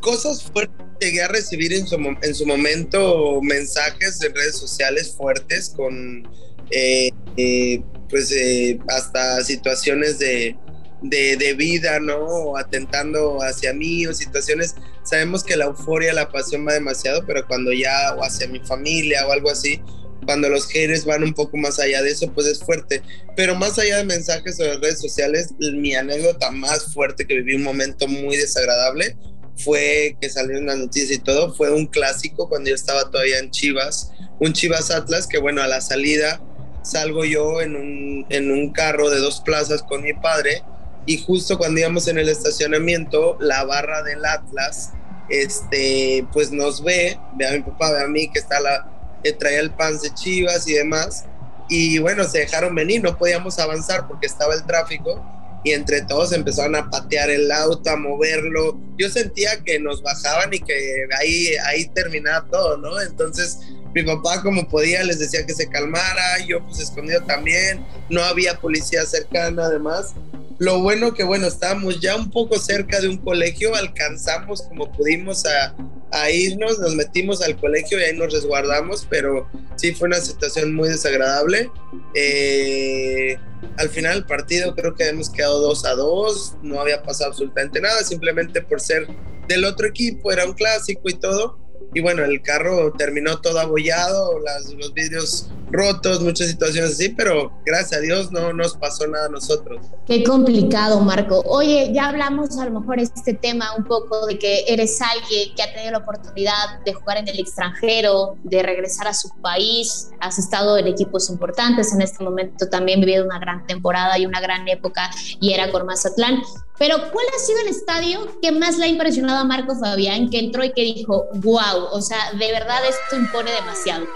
cosas 0.00 0.42
fuertes 0.42 0.84
llegué 1.00 1.22
a 1.22 1.28
recibir 1.28 1.72
en 1.72 1.86
su, 1.86 1.96
en 1.96 2.34
su 2.34 2.46
momento 2.46 3.40
mensajes 3.42 4.22
en 4.22 4.34
redes 4.34 4.56
sociales 4.56 5.14
fuertes 5.16 5.72
con 5.76 6.28
eh, 6.70 7.10
eh, 7.36 7.82
pues 8.08 8.30
eh, 8.32 8.78
hasta 8.88 9.42
situaciones 9.42 10.18
de, 10.18 10.56
de, 11.02 11.54
vida, 11.54 12.00
¿no? 12.00 12.56
atentando 12.56 13.38
hacia 13.42 13.72
mí 13.72 14.06
o 14.06 14.14
situaciones, 14.14 14.74
sabemos 15.02 15.44
que 15.44 15.56
la 15.56 15.66
euforia, 15.66 16.12
la 16.12 16.30
pasión 16.30 16.66
va 16.66 16.72
demasiado, 16.72 17.24
pero 17.26 17.46
cuando 17.46 17.72
ya, 17.72 18.14
o 18.16 18.24
hacia 18.24 18.48
mi 18.48 18.60
familia 18.60 19.26
o 19.26 19.32
algo 19.32 19.50
así, 19.50 19.80
cuando 20.24 20.48
los 20.48 20.66
haters 20.68 21.04
van 21.04 21.22
un 21.22 21.34
poco 21.34 21.56
más 21.56 21.78
allá 21.78 22.02
de 22.02 22.10
eso, 22.10 22.32
pues 22.32 22.46
es 22.46 22.60
fuerte. 22.60 23.02
Pero 23.36 23.54
más 23.54 23.78
allá 23.78 23.98
de 23.98 24.04
mensajes 24.04 24.58
o 24.58 24.64
de 24.64 24.78
redes 24.78 25.00
sociales, 25.00 25.50
mi 25.58 25.94
anécdota 25.94 26.50
más 26.50 26.92
fuerte 26.94 27.26
que 27.26 27.34
viví 27.34 27.54
un 27.54 27.62
momento 27.62 28.08
muy 28.08 28.36
desagradable 28.36 29.16
fue 29.56 30.16
que 30.20 30.28
salieron 30.30 30.66
las 30.66 30.78
noticias 30.78 31.18
y 31.18 31.22
todo, 31.22 31.54
fue 31.54 31.70
un 31.70 31.86
clásico 31.86 32.48
cuando 32.48 32.70
yo 32.70 32.74
estaba 32.74 33.10
todavía 33.10 33.38
en 33.38 33.50
Chivas, 33.50 34.10
un 34.40 34.52
Chivas 34.52 34.90
Atlas 34.90 35.26
que 35.26 35.38
bueno, 35.38 35.62
a 35.62 35.68
la 35.68 35.80
salida 35.80 36.40
salgo 36.84 37.24
yo 37.24 37.60
en 37.60 37.74
un, 37.74 38.26
en 38.28 38.52
un 38.52 38.70
carro 38.72 39.10
de 39.10 39.18
dos 39.18 39.40
plazas 39.40 39.82
con 39.82 40.02
mi 40.02 40.12
padre 40.12 40.62
y 41.06 41.18
justo 41.18 41.58
cuando 41.58 41.80
íbamos 41.80 42.08
en 42.08 42.18
el 42.18 42.28
estacionamiento, 42.28 43.36
la 43.40 43.64
barra 43.64 44.02
del 44.02 44.24
Atlas, 44.24 44.92
este, 45.28 46.26
pues 46.32 46.50
nos 46.50 46.82
ve, 46.82 47.18
ve 47.36 47.46
a 47.46 47.52
mi 47.52 47.60
papá, 47.60 47.92
ve 47.92 48.04
a 48.04 48.06
mí 48.06 48.30
que 48.30 48.38
está 48.38 48.60
la, 48.60 48.86
que 49.22 49.32
traía 49.32 49.60
el 49.60 49.70
pan 49.70 49.98
de 49.98 50.12
chivas 50.14 50.66
y 50.68 50.74
demás, 50.74 51.24
y 51.68 51.98
bueno, 51.98 52.24
se 52.24 52.40
dejaron 52.40 52.74
venir, 52.74 53.02
no 53.02 53.18
podíamos 53.18 53.58
avanzar 53.58 54.06
porque 54.06 54.26
estaba 54.26 54.54
el 54.54 54.64
tráfico, 54.64 55.22
y 55.62 55.72
entre 55.72 56.02
todos 56.02 56.32
empezaron 56.32 56.76
a 56.76 56.90
patear 56.90 57.30
el 57.30 57.50
auto, 57.50 57.88
a 57.88 57.96
moverlo. 57.96 58.78
Yo 58.98 59.08
sentía 59.08 59.62
que 59.64 59.80
nos 59.80 60.02
bajaban 60.02 60.52
y 60.52 60.60
que 60.60 61.06
ahí, 61.18 61.56
ahí 61.64 61.86
terminaba 61.86 62.46
todo, 62.50 62.76
¿no? 62.76 63.00
Entonces 63.00 63.60
mi 63.94 64.02
papá 64.02 64.42
como 64.42 64.68
podía 64.68 65.02
les 65.04 65.18
decía 65.18 65.46
que 65.46 65.54
se 65.54 65.68
calmara, 65.68 66.38
yo 66.46 66.64
pues 66.64 66.80
escondido 66.80 67.22
también, 67.22 67.84
no 68.10 68.22
había 68.22 68.58
policía 68.58 69.06
cercana 69.06 69.66
además. 69.66 70.14
Lo 70.58 70.80
bueno 70.80 71.14
que 71.14 71.24
bueno, 71.24 71.46
estábamos 71.46 72.00
ya 72.00 72.16
un 72.16 72.30
poco 72.30 72.58
cerca 72.58 73.00
de 73.00 73.08
un 73.08 73.18
colegio, 73.18 73.74
alcanzamos 73.74 74.62
como 74.62 74.90
pudimos 74.92 75.44
a, 75.46 75.74
a 76.10 76.30
irnos, 76.30 76.78
nos 76.78 76.94
metimos 76.94 77.42
al 77.42 77.56
colegio 77.56 77.98
y 77.98 78.04
ahí 78.04 78.16
nos 78.16 78.32
resguardamos, 78.32 79.06
pero 79.10 79.48
sí 79.76 79.92
fue 79.94 80.08
una 80.08 80.20
situación 80.20 80.74
muy 80.74 80.88
desagradable. 80.88 81.70
Eh, 82.14 83.36
al 83.76 83.88
final 83.88 84.14
del 84.14 84.26
partido 84.26 84.74
creo 84.74 84.94
que 84.94 85.08
hemos 85.08 85.28
quedado 85.30 85.60
2 85.60 85.84
a 85.86 85.94
2, 85.94 86.56
no 86.62 86.80
había 86.80 87.02
pasado 87.02 87.30
absolutamente 87.30 87.80
nada, 87.80 88.02
simplemente 88.04 88.62
por 88.62 88.80
ser 88.80 89.08
del 89.48 89.64
otro 89.64 89.86
equipo, 89.88 90.30
era 90.30 90.46
un 90.46 90.54
clásico 90.54 91.08
y 91.08 91.14
todo. 91.14 91.63
Y 91.92 92.00
bueno, 92.00 92.24
el 92.24 92.42
carro 92.42 92.92
terminó 92.92 93.40
todo 93.40 93.60
abollado, 93.60 94.38
las, 94.40 94.72
los 94.74 94.94
vidrios 94.94 95.50
rotos, 95.74 96.20
muchas 96.20 96.48
situaciones 96.48 96.92
así, 96.92 97.08
pero 97.08 97.52
gracias 97.66 97.98
a 97.98 98.00
Dios 98.00 98.30
no 98.30 98.52
nos 98.52 98.76
pasó 98.76 99.06
nada 99.06 99.26
a 99.26 99.28
nosotros. 99.28 99.84
Qué 100.06 100.22
complicado, 100.22 101.00
Marco. 101.00 101.42
Oye, 101.46 101.90
ya 101.92 102.08
hablamos 102.08 102.56
a 102.58 102.64
lo 102.66 102.80
mejor 102.80 103.00
este 103.00 103.34
tema 103.34 103.74
un 103.76 103.84
poco 103.84 104.26
de 104.26 104.38
que 104.38 104.64
eres 104.68 105.00
alguien 105.02 105.54
que 105.54 105.62
ha 105.62 105.72
tenido 105.72 105.92
la 105.92 105.98
oportunidad 105.98 106.80
de 106.84 106.94
jugar 106.94 107.18
en 107.18 107.28
el 107.28 107.40
extranjero, 107.40 108.36
de 108.44 108.62
regresar 108.62 109.08
a 109.08 109.14
su 109.14 109.28
país, 109.40 110.10
has 110.20 110.38
estado 110.38 110.78
en 110.78 110.86
equipos 110.86 111.28
importantes, 111.28 111.92
en 111.92 112.02
este 112.02 112.22
momento 112.22 112.68
también 112.68 113.00
vivido 113.00 113.24
una 113.24 113.38
gran 113.38 113.66
temporada 113.66 114.16
y 114.18 114.26
una 114.26 114.40
gran 114.40 114.68
época 114.68 115.10
y 115.40 115.52
era 115.52 115.70
con 115.70 115.86
Mazatlán. 115.86 116.40
Pero 116.78 116.96
¿cuál 117.12 117.26
ha 117.34 117.38
sido 117.38 117.60
el 117.60 117.68
estadio 117.68 118.40
que 118.42 118.50
más 118.50 118.78
le 118.78 118.84
ha 118.86 118.88
impresionado 118.88 119.40
a 119.40 119.44
Marco 119.44 119.76
Fabián, 119.76 120.28
que 120.28 120.40
entró 120.40 120.64
y 120.64 120.72
que 120.72 120.82
dijo, 120.82 121.26
wow, 121.34 121.88
o 121.92 122.00
sea, 122.00 122.32
de 122.32 122.50
verdad 122.50 122.80
esto 122.88 123.16
impone 123.16 123.52
demasiado? 123.52 124.06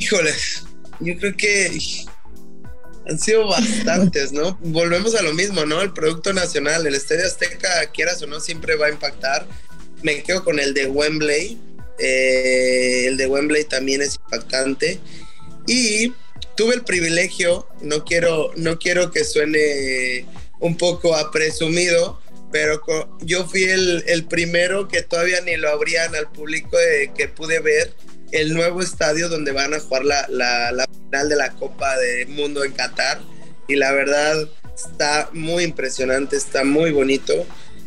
Híjole, 0.00 0.32
yo 1.00 1.16
creo 1.18 1.36
que 1.36 1.78
han 3.06 3.18
sido 3.18 3.46
bastantes, 3.46 4.32
¿no? 4.32 4.58
Volvemos 4.62 5.14
a 5.14 5.20
lo 5.20 5.34
mismo, 5.34 5.66
¿no? 5.66 5.82
El 5.82 5.92
Producto 5.92 6.32
Nacional, 6.32 6.86
el 6.86 6.94
Estadio 6.94 7.26
Azteca, 7.26 7.86
quieras 7.92 8.22
o 8.22 8.26
no, 8.26 8.40
siempre 8.40 8.76
va 8.76 8.86
a 8.86 8.90
impactar. 8.90 9.46
Me 10.02 10.22
quedo 10.22 10.42
con 10.42 10.58
el 10.58 10.72
de 10.72 10.86
Wembley. 10.86 11.58
Eh, 11.98 13.04
el 13.08 13.18
de 13.18 13.26
Wembley 13.26 13.64
también 13.64 14.00
es 14.00 14.16
impactante. 14.16 14.98
Y 15.66 16.14
tuve 16.56 16.76
el 16.76 16.82
privilegio, 16.82 17.68
no 17.82 18.02
quiero, 18.06 18.52
no 18.56 18.78
quiero 18.78 19.10
que 19.10 19.24
suene 19.24 20.24
un 20.60 20.78
poco 20.78 21.14
a 21.14 21.30
presumido, 21.30 22.18
pero 22.50 22.80
yo 23.20 23.46
fui 23.46 23.64
el, 23.64 24.02
el, 24.06 24.24
primero 24.24 24.88
que 24.88 25.02
todavía 25.02 25.42
ni 25.42 25.58
lo 25.58 25.68
abrían 25.68 26.14
al 26.14 26.32
público 26.32 26.78
que 27.14 27.28
pude 27.28 27.60
ver 27.60 27.94
el 28.32 28.54
nuevo 28.54 28.80
estadio 28.80 29.28
donde 29.28 29.52
van 29.52 29.74
a 29.74 29.80
jugar 29.80 30.04
la, 30.04 30.26
la, 30.30 30.86
final 31.06 31.28
de 31.28 31.36
la 31.36 31.50
Copa 31.52 31.96
del 31.96 32.28
Mundo 32.28 32.64
en 32.64 32.72
Qatar. 32.72 33.20
Y 33.68 33.76
la 33.76 33.92
verdad 33.92 34.48
está 34.74 35.30
muy 35.32 35.64
impresionante, 35.64 36.36
está 36.36 36.64
muy 36.64 36.90
bonito. 36.90 37.46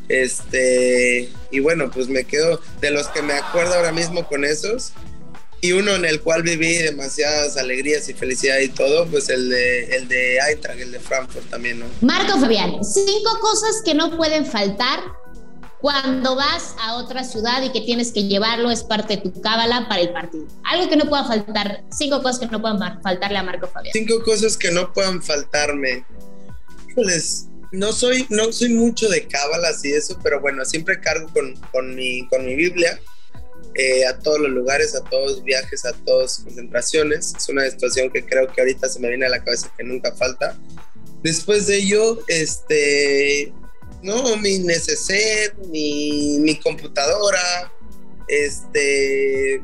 Este, 0.10 1.30
y 1.52 1.60
bueno, 1.60 1.90
pues 1.92 2.08
me 2.08 2.26
quedo 2.26 2.60
de 2.82 2.92
los 2.92 3.08
que 3.08 3.22
me 3.22 3.34
acuerdo 3.34 3.74
ahora 3.74 3.92
mismo 3.92 4.28
con 4.28 4.46
esos. 4.46 4.92
Y 5.62 5.72
uno 5.72 5.96
en 5.96 6.04
el 6.04 6.20
cual 6.22 6.44
viví 6.44 6.76
demasiadas 6.76 7.56
alegrías 7.56 8.10
y 8.10 8.14
felicidad 8.14 8.60
y 8.60 8.68
todo, 8.68 9.06
pues 9.08 9.30
el 9.30 9.50
de, 9.50 9.96
el 9.96 10.10
de 10.10 10.38
Eintracht, 10.50 10.78
el 10.78 10.92
de 10.92 11.00
Frankfurt 11.00 11.50
también, 11.50 11.80
¿no? 11.80 11.86
Marco 12.02 12.38
Fabián, 12.38 12.84
cinco 12.84 13.40
cosas 13.40 13.82
que 13.86 13.94
no 13.94 14.18
pueden 14.18 14.46
faltar 14.46 15.00
cuando 15.84 16.38
vas 16.38 16.76
a 16.80 16.96
otra 16.96 17.26
ciudad 17.26 17.62
y 17.62 17.70
que 17.74 17.82
tienes 17.82 18.14
que 18.14 18.24
llevarlo 18.24 18.72
es 18.72 18.84
parte 18.84 19.18
de 19.18 19.22
tu 19.22 19.42
cábala 19.42 19.90
para 19.90 20.00
el 20.00 20.14
partido. 20.14 20.48
Algo 20.64 20.88
que 20.88 20.96
no 20.96 21.10
pueda 21.10 21.26
faltar, 21.26 21.84
cinco 21.92 22.24
cosas 22.24 22.40
que 22.40 22.46
no 22.48 22.62
puedan 22.62 23.02
faltarle 23.02 23.38
a 23.38 23.44
Marco 23.44 23.68
Fabián. 23.68 23.92
Cinco 23.92 24.24
cosas 24.24 24.56
que 24.56 24.72
no 24.72 24.94
puedan 24.94 25.22
faltarme. 25.22 26.06
Pues, 26.96 27.48
no 27.74 27.92
soy, 27.92 28.26
no 28.30 28.54
soy 28.54 28.70
mucho 28.70 29.10
de 29.10 29.28
cábalas 29.28 29.84
y 29.84 29.92
eso, 29.92 30.18
pero 30.24 30.40
bueno, 30.40 30.64
siempre 30.64 31.02
cargo 31.02 31.28
con, 31.34 31.54
con, 31.74 31.94
mi, 31.94 32.30
con 32.30 32.46
mi 32.46 32.56
Biblia 32.56 32.98
eh, 33.76 34.06
a 34.06 34.18
todos 34.20 34.40
los 34.40 34.52
lugares, 34.52 34.96
a 34.96 35.04
todos 35.04 35.44
viajes, 35.44 35.84
a 35.84 35.92
todas 35.92 36.38
concentraciones. 36.46 37.34
Es 37.36 37.50
una 37.50 37.70
situación 37.70 38.10
que 38.10 38.24
creo 38.26 38.48
que 38.48 38.62
ahorita 38.62 38.88
se 38.88 39.02
me 39.02 39.10
viene 39.10 39.26
a 39.26 39.30
la 39.30 39.44
cabeza 39.44 39.70
que 39.76 39.84
nunca 39.84 40.16
falta. 40.16 40.58
Después 41.24 41.68
de 41.68 41.76
ello, 41.80 42.20
este, 42.30 43.52
no, 44.04 44.38
mi 44.38 44.60
neceser, 44.60 45.56
mi, 45.70 46.38
mi 46.40 46.60
computadora, 46.60 47.72
este, 48.28 49.62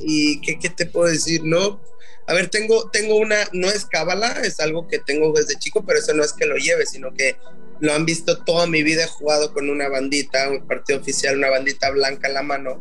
y 0.00 0.40
¿qué, 0.40 0.58
¿qué, 0.58 0.68
te 0.68 0.86
puedo 0.86 1.10
decir, 1.10 1.42
¿no? 1.44 1.80
A 2.26 2.34
ver, 2.34 2.48
tengo, 2.50 2.90
tengo 2.90 3.16
una, 3.16 3.36
no 3.52 3.68
es 3.68 3.84
cábala, 3.84 4.42
es 4.44 4.60
algo 4.60 4.88
que 4.88 4.98
tengo 4.98 5.32
desde 5.32 5.58
chico, 5.58 5.84
pero 5.84 5.98
eso 5.98 6.12
no 6.14 6.24
es 6.24 6.32
que 6.32 6.46
lo 6.46 6.56
lleve, 6.56 6.86
sino 6.86 7.12
que 7.14 7.36
lo 7.80 7.92
han 7.92 8.04
visto 8.04 8.42
toda 8.44 8.66
mi 8.66 8.82
vida, 8.82 9.06
jugado 9.06 9.52
con 9.52 9.70
una 9.70 9.88
bandita, 9.88 10.50
un 10.50 10.66
partido 10.66 11.00
oficial, 11.00 11.36
una 11.36 11.50
bandita 11.50 11.90
blanca 11.90 12.28
en 12.28 12.34
la 12.34 12.42
mano, 12.42 12.80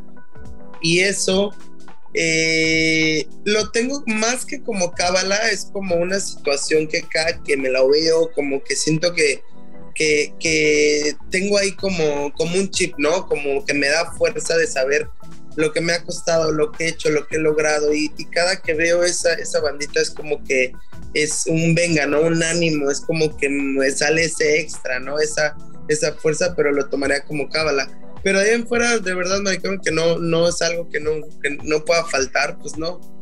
y 0.81 0.99
eso 0.99 1.51
eh, 2.13 3.27
lo 3.45 3.71
tengo 3.71 4.03
más 4.05 4.45
que 4.45 4.61
como 4.61 4.91
cábala, 4.93 5.49
es 5.49 5.65
como 5.71 5.95
una 5.95 6.19
situación 6.19 6.87
que 6.87 7.05
que 7.45 7.57
me 7.57 7.69
la 7.69 7.83
veo, 7.83 8.31
como 8.33 8.63
que 8.63 8.75
siento 8.75 9.13
que 9.13 9.43
que, 9.93 11.15
tengo 11.29 11.57
ahí 11.57 11.71
como, 11.73 12.31
como 12.33 12.57
un 12.57 12.69
chip, 12.69 12.93
¿no? 12.97 13.27
Como 13.27 13.65
que 13.65 13.73
me 13.73 13.87
da 13.87 14.11
fuerza 14.13 14.57
de 14.57 14.67
saber 14.67 15.07
lo 15.55 15.71
que 15.73 15.81
me 15.81 15.93
ha 15.93 16.03
costado, 16.03 16.51
lo 16.51 16.71
que 16.71 16.85
he 16.85 16.89
hecho, 16.89 17.09
lo 17.09 17.27
que 17.27 17.37
he 17.37 17.39
logrado. 17.39 17.93
Y, 17.93 18.09
cada 18.31 18.61
que 18.61 18.73
veo 18.73 19.03
esa, 19.03 19.33
esa 19.33 19.59
bandita 19.61 20.01
es 20.01 20.11
como 20.11 20.43
que 20.43 20.73
es 21.13 21.45
un 21.47 21.75
venga, 21.75 22.05
¿no? 22.05 22.21
Un 22.21 22.41
ánimo, 22.43 22.89
es 22.89 23.01
como 23.01 23.35
que 23.37 23.49
me 23.49 23.91
sale 23.91 24.25
ese 24.25 24.59
extra, 24.59 24.99
¿no? 24.99 25.19
Esa, 25.19 25.55
esa 25.87 26.13
fuerza, 26.13 26.53
pero 26.55 26.71
lo 26.71 26.87
tomaría 26.87 27.23
como 27.25 27.49
cábala. 27.49 27.89
Pero 28.23 28.39
ahí 28.39 28.51
en 28.51 28.67
fuera, 28.67 28.99
de 28.99 29.13
verdad, 29.13 29.39
maricón, 29.39 29.79
que 29.79 29.91
no, 29.91 30.19
no 30.19 30.47
es 30.47 30.61
algo 30.61 30.89
que 30.89 30.99
no, 30.99 31.11
que 31.41 31.57
no 31.63 31.83
pueda 31.83 32.05
faltar, 32.05 32.57
pues 32.59 32.77
no 32.77 33.20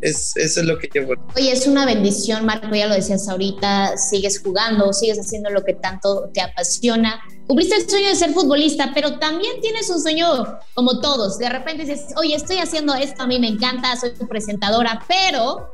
es, 0.00 0.36
eso 0.36 0.60
es 0.60 0.66
lo 0.66 0.78
que 0.78 0.88
llevo. 0.92 1.14
Oye, 1.36 1.52
es 1.52 1.66
una 1.66 1.84
bendición, 1.84 2.44
Marco, 2.46 2.74
ya 2.74 2.86
lo 2.86 2.94
decías 2.94 3.28
ahorita, 3.28 3.96
sigues 3.96 4.40
jugando, 4.40 4.92
sigues 4.92 5.18
haciendo 5.18 5.50
lo 5.50 5.64
que 5.64 5.74
tanto 5.74 6.30
te 6.32 6.40
apasiona. 6.40 7.20
Cumpliste 7.46 7.76
el 7.76 7.88
sueño 7.88 8.08
de 8.08 8.16
ser 8.16 8.32
futbolista, 8.32 8.92
pero 8.94 9.18
también 9.18 9.60
tienes 9.60 9.88
un 9.90 10.00
sueño 10.00 10.58
como 10.74 11.00
todos. 11.00 11.38
De 11.38 11.48
repente 11.48 11.84
dices, 11.84 12.06
oye, 12.16 12.34
estoy 12.34 12.58
haciendo 12.58 12.94
esto, 12.94 13.22
a 13.22 13.26
mí 13.26 13.38
me 13.38 13.48
encanta, 13.48 13.96
soy 13.96 14.14
tu 14.14 14.28
presentadora, 14.28 15.04
pero 15.08 15.70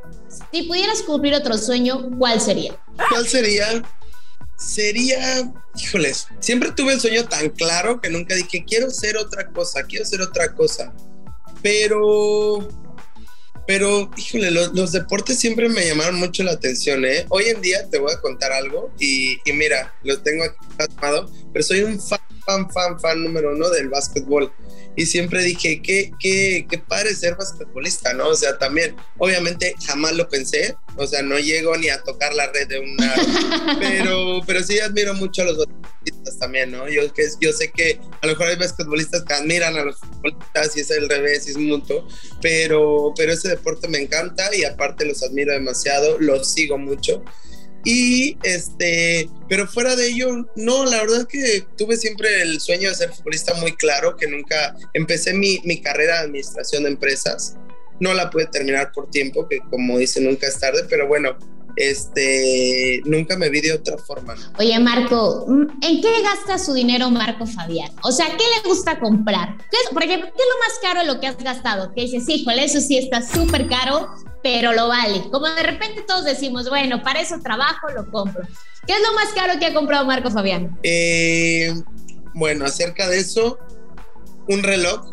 si 0.52 0.62
pudieras 0.62 1.02
cumplir 1.02 1.34
otro 1.34 1.58
sueño, 1.58 2.10
¿cuál 2.18 2.40
sería? 2.40 2.74
¿Cuál 3.10 3.26
sería? 3.26 3.82
Sería, 4.56 5.52
híjoles, 5.76 6.28
siempre 6.38 6.70
tuve 6.70 6.94
el 6.94 7.00
sueño 7.00 7.24
tan 7.24 7.50
claro 7.50 8.00
que 8.00 8.08
nunca 8.08 8.34
dije, 8.34 8.64
quiero 8.64 8.88
ser 8.88 9.16
otra 9.16 9.50
cosa, 9.50 9.82
quiero 9.82 10.04
ser 10.04 10.22
otra 10.22 10.54
cosa. 10.54 10.92
Pero 11.60 12.68
pero, 13.66 14.10
híjole, 14.16 14.50
los, 14.50 14.92
deportes 14.92 15.38
siempre 15.38 15.68
me 15.68 15.86
llamaron 15.86 16.16
mucho 16.16 16.42
la 16.42 16.52
atención, 16.52 17.04
¿eh? 17.04 17.24
Hoy 17.30 17.44
en 17.44 17.62
día 17.62 17.88
te 17.90 17.98
voy 17.98 18.12
a 18.12 18.20
contar 18.20 18.52
algo 18.52 18.90
y, 18.98 19.38
mira, 19.52 19.94
lo 20.02 20.20
tengo 20.20 20.44
aquí 20.44 20.56
plasmado, 20.76 21.30
pero 21.52 21.64
soy 21.64 21.82
un 21.82 22.00
fan, 22.00 22.20
fan, 22.44 22.70
fan, 22.70 23.00
fan 23.00 23.24
número 23.24 23.52
uno 23.52 23.70
del 23.70 23.88
básquetbol 23.88 24.52
y 24.96 25.06
siempre 25.06 25.42
dije, 25.42 25.80
qué, 25.82 26.12
qué, 26.20 26.66
qué 26.68 26.78
padre 26.78 27.14
ser 27.14 27.36
basquetbolista, 27.36 28.12
¿no? 28.14 28.28
O 28.28 28.34
sea, 28.36 28.58
también, 28.58 28.94
obviamente 29.18 29.74
jamás 29.86 30.14
lo 30.14 30.28
pensé, 30.28 30.76
o 30.96 31.06
sea, 31.06 31.22
no 31.22 31.38
llego 31.38 31.76
ni 31.76 31.88
a 31.88 32.02
tocar 32.02 32.34
la 32.34 32.50
red 32.52 32.68
de 32.68 32.78
una, 32.80 33.14
pero, 33.80 34.40
pero 34.46 34.62
sí 34.62 34.78
admiro 34.78 35.14
mucho 35.14 35.42
a 35.42 35.46
los 35.46 35.58
basquetbolistas 35.58 36.38
también, 36.38 36.70
¿no? 36.70 36.88
Yo, 36.88 37.12
que, 37.12 37.26
yo 37.40 37.52
sé 37.52 37.70
que 37.70 37.98
a 38.20 38.26
lo 38.26 38.32
mejor 38.32 38.48
hay 38.48 38.56
basquetbolistas 38.56 39.24
que 39.24 39.34
admiran 39.34 39.76
a 39.76 39.84
los 39.84 39.98
futbolistas 39.98 40.76
y 40.76 40.80
es 40.80 40.90
el 40.90 41.08
revés 41.08 41.46
y 41.48 41.50
es 41.50 41.56
mutuo, 41.56 42.06
pero, 42.40 43.12
pero 43.16 43.32
ese 43.32 43.48
deporte 43.48 43.88
me 43.88 43.98
encanta 43.98 44.54
y 44.54 44.64
aparte 44.64 45.04
los 45.04 45.22
admiro 45.22 45.52
demasiado, 45.52 46.18
los 46.20 46.52
sigo 46.52 46.78
mucho. 46.78 47.24
Y 47.84 48.38
este, 48.42 49.28
pero 49.48 49.66
fuera 49.66 49.94
de 49.94 50.08
ello, 50.08 50.46
no, 50.56 50.84
la 50.84 51.02
verdad 51.02 51.20
es 51.20 51.26
que 51.26 51.66
tuve 51.76 51.96
siempre 51.96 52.42
el 52.42 52.60
sueño 52.60 52.88
de 52.88 52.94
ser 52.94 53.12
futbolista 53.12 53.54
muy 53.54 53.72
claro, 53.76 54.16
que 54.16 54.26
nunca 54.26 54.74
empecé 54.94 55.34
mi, 55.34 55.60
mi 55.64 55.80
carrera 55.80 56.14
de 56.14 56.24
administración 56.26 56.84
de 56.84 56.90
empresas. 56.90 57.56
No 58.00 58.14
la 58.14 58.30
pude 58.30 58.46
terminar 58.46 58.90
por 58.92 59.10
tiempo, 59.10 59.46
que 59.48 59.58
como 59.70 59.98
dice, 59.98 60.20
nunca 60.20 60.46
es 60.46 60.58
tarde, 60.58 60.84
pero 60.88 61.06
bueno, 61.06 61.36
este, 61.76 63.00
nunca 63.04 63.36
me 63.36 63.50
vi 63.50 63.60
de 63.60 63.72
otra 63.72 63.98
forma. 63.98 64.34
Oye, 64.58 64.78
Marco, 64.78 65.46
¿en 65.48 66.00
qué 66.00 66.22
gasta 66.22 66.58
su 66.58 66.72
dinero 66.72 67.10
Marco 67.10 67.46
Fabián? 67.46 67.90
O 68.02 68.12
sea, 68.12 68.26
¿qué 68.26 68.44
le 68.56 68.68
gusta 68.68 68.98
comprar? 68.98 69.56
¿Qué 69.70 69.76
por 69.92 70.02
ejemplo, 70.02 70.30
¿qué 70.34 70.42
es 70.42 70.48
lo 70.48 70.58
más 70.60 70.78
caro 70.80 71.00
de 71.00 71.06
lo 71.06 71.20
que 71.20 71.26
has 71.26 71.38
gastado? 71.38 71.92
Que 71.94 72.02
dices, 72.02 72.28
híjole, 72.28 72.64
eso 72.64 72.80
sí 72.80 72.98
está 72.98 73.22
súper 73.22 73.68
caro, 73.68 74.08
pero 74.42 74.72
lo 74.72 74.88
vale. 74.88 75.22
Como 75.30 75.48
de 75.48 75.62
repente 75.62 76.04
todos 76.06 76.24
decimos, 76.24 76.68
bueno, 76.68 77.02
para 77.02 77.20
eso 77.20 77.36
trabajo, 77.42 77.88
lo 77.90 78.10
compro. 78.10 78.46
¿Qué 78.86 78.92
es 78.92 79.00
lo 79.00 79.14
más 79.14 79.32
caro 79.34 79.58
que 79.58 79.66
ha 79.66 79.74
comprado 79.74 80.04
Marco 80.04 80.30
Fabián? 80.30 80.78
Eh, 80.82 81.74
bueno, 82.34 82.64
acerca 82.66 83.08
de 83.08 83.18
eso, 83.18 83.58
un 84.48 84.62
reloj. 84.62 85.08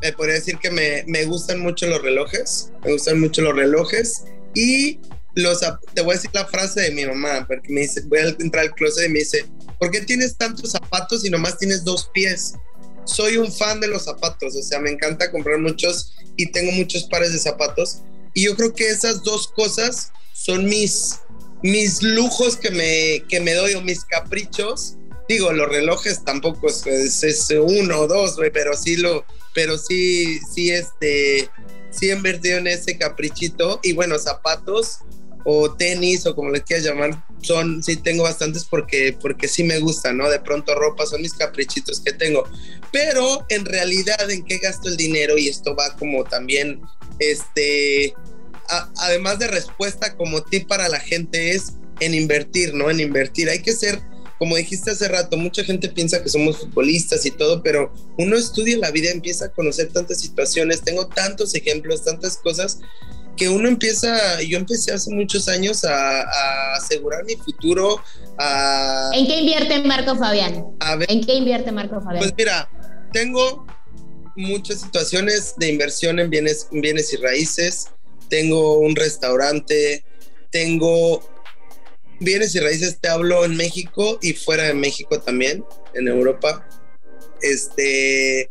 Me 0.00 0.12
podría 0.12 0.34
decir 0.34 0.58
que 0.58 0.70
me, 0.70 1.04
me 1.06 1.24
gustan 1.26 1.60
mucho 1.60 1.86
los 1.86 2.02
relojes. 2.02 2.72
Me 2.84 2.92
gustan 2.92 3.20
mucho 3.20 3.42
los 3.42 3.54
relojes. 3.54 4.24
Y 4.54 4.98
los, 5.34 5.60
te 5.94 6.02
voy 6.02 6.12
a 6.12 6.16
decir 6.16 6.30
la 6.34 6.46
frase 6.46 6.82
de 6.82 6.90
mi 6.90 7.06
mamá, 7.06 7.46
porque 7.46 7.72
me 7.72 7.82
dice, 7.82 8.02
voy 8.06 8.18
a 8.18 8.28
entrar 8.28 8.64
al 8.64 8.74
closet 8.74 9.08
y 9.08 9.12
me 9.12 9.20
dice, 9.20 9.46
¿por 9.78 9.90
qué 9.90 10.00
tienes 10.02 10.36
tantos 10.36 10.72
zapatos 10.72 11.24
y 11.24 11.30
nomás 11.30 11.58
tienes 11.58 11.84
dos 11.84 12.10
pies? 12.12 12.54
Soy 13.04 13.36
un 13.36 13.50
fan 13.50 13.80
de 13.80 13.88
los 13.88 14.04
zapatos, 14.04 14.54
o 14.54 14.62
sea, 14.62 14.78
me 14.78 14.90
encanta 14.90 15.30
comprar 15.30 15.58
muchos 15.58 16.14
y 16.36 16.50
tengo 16.52 16.72
muchos 16.72 17.04
pares 17.04 17.32
de 17.32 17.38
zapatos. 17.38 18.02
Y 18.34 18.44
yo 18.44 18.56
creo 18.56 18.72
que 18.72 18.88
esas 18.88 19.22
dos 19.22 19.48
cosas 19.48 20.12
son 20.32 20.66
mis, 20.66 21.20
mis 21.62 22.02
lujos 22.02 22.56
que 22.56 22.70
me, 22.70 23.24
que 23.28 23.40
me 23.40 23.54
doy 23.54 23.74
o 23.74 23.82
mis 23.82 24.04
caprichos. 24.04 24.96
Digo, 25.28 25.52
los 25.52 25.68
relojes 25.68 26.24
tampoco 26.24 26.68
es, 26.68 27.22
es, 27.22 27.48
uno 27.50 28.00
o 28.00 28.06
dos, 28.06 28.36
pero 28.52 28.76
sí 28.76 28.96
lo, 28.96 29.24
pero 29.54 29.78
sí, 29.78 30.38
sí, 30.54 30.70
este, 30.70 31.48
sí 31.90 32.10
he 32.10 32.12
invertido 32.12 32.58
en 32.58 32.66
ese 32.66 32.98
caprichito 32.98 33.80
y 33.82 33.92
bueno, 33.92 34.18
zapatos 34.18 34.98
o 35.44 35.72
tenis 35.74 36.26
o 36.26 36.34
como 36.34 36.50
le 36.50 36.62
quieras 36.62 36.84
llamar, 36.84 37.24
son, 37.42 37.82
sí 37.82 37.96
tengo 37.96 38.22
bastantes 38.22 38.64
porque, 38.64 39.16
porque 39.20 39.48
sí 39.48 39.64
me 39.64 39.78
gusta, 39.80 40.12
¿no? 40.12 40.28
De 40.28 40.40
pronto 40.40 40.74
ropa 40.74 41.06
son 41.06 41.22
mis 41.22 41.32
caprichitos 41.34 42.00
que 42.00 42.12
tengo. 42.12 42.44
Pero 42.92 43.44
en 43.48 43.64
realidad, 43.64 44.30
¿en 44.30 44.44
qué 44.44 44.58
gasto 44.58 44.88
el 44.88 44.96
dinero? 44.96 45.36
Y 45.38 45.48
esto 45.48 45.74
va 45.74 45.96
como 45.96 46.24
también, 46.24 46.80
este, 47.18 48.14
además 48.96 49.38
de 49.38 49.48
respuesta 49.48 50.16
como 50.16 50.42
tip 50.42 50.68
para 50.68 50.88
la 50.88 51.00
gente 51.00 51.52
es 51.52 51.74
en 52.00 52.14
invertir, 52.14 52.74
¿no? 52.74 52.90
En 52.90 53.00
invertir. 53.00 53.48
Hay 53.48 53.62
que 53.62 53.72
ser, 53.72 54.00
como 54.38 54.56
dijiste 54.56 54.90
hace 54.90 55.08
rato, 55.08 55.36
mucha 55.36 55.64
gente 55.64 55.88
piensa 55.88 56.22
que 56.22 56.28
somos 56.28 56.58
futbolistas 56.58 57.24
y 57.26 57.30
todo, 57.30 57.62
pero 57.62 57.92
uno 58.18 58.36
estudia 58.36 58.78
la 58.78 58.90
vida, 58.90 59.10
empieza 59.10 59.46
a 59.46 59.52
conocer 59.52 59.92
tantas 59.92 60.20
situaciones, 60.20 60.82
tengo 60.82 61.06
tantos 61.08 61.54
ejemplos, 61.54 62.04
tantas 62.04 62.36
cosas 62.36 62.78
que 63.36 63.48
uno 63.48 63.68
empieza, 63.68 64.40
yo 64.42 64.58
empecé 64.58 64.92
hace 64.92 65.10
muchos 65.10 65.48
años 65.48 65.84
a, 65.84 66.74
asegurar 66.76 67.24
mi 67.24 67.36
futuro. 67.36 68.02
A, 68.38 69.10
¿En 69.12 69.26
qué 69.26 69.40
invierte 69.40 69.82
Marco 69.82 70.16
Fabián? 70.16 70.66
¿En 71.08 71.24
qué 71.24 71.34
invierte 71.34 71.72
Marco 71.72 72.00
Fabián? 72.00 72.18
Pues 72.18 72.34
mira, 72.36 72.68
tengo 73.12 73.66
muchas 74.36 74.80
situaciones 74.80 75.54
de 75.56 75.68
inversión 75.68 76.18
en 76.18 76.30
bienes, 76.30 76.68
en 76.72 76.80
bienes 76.80 77.12
y 77.12 77.16
raíces. 77.16 77.88
Tengo 78.28 78.78
un 78.78 78.96
restaurante, 78.96 80.04
tengo 80.50 81.22
bienes 82.20 82.54
y 82.54 82.60
raíces, 82.60 82.98
te 83.00 83.08
hablo 83.08 83.44
en 83.44 83.56
México 83.56 84.18
y 84.22 84.32
fuera 84.32 84.64
de 84.64 84.74
México 84.74 85.20
también, 85.20 85.64
en 85.94 86.08
Europa. 86.08 86.66
Este, 87.42 88.50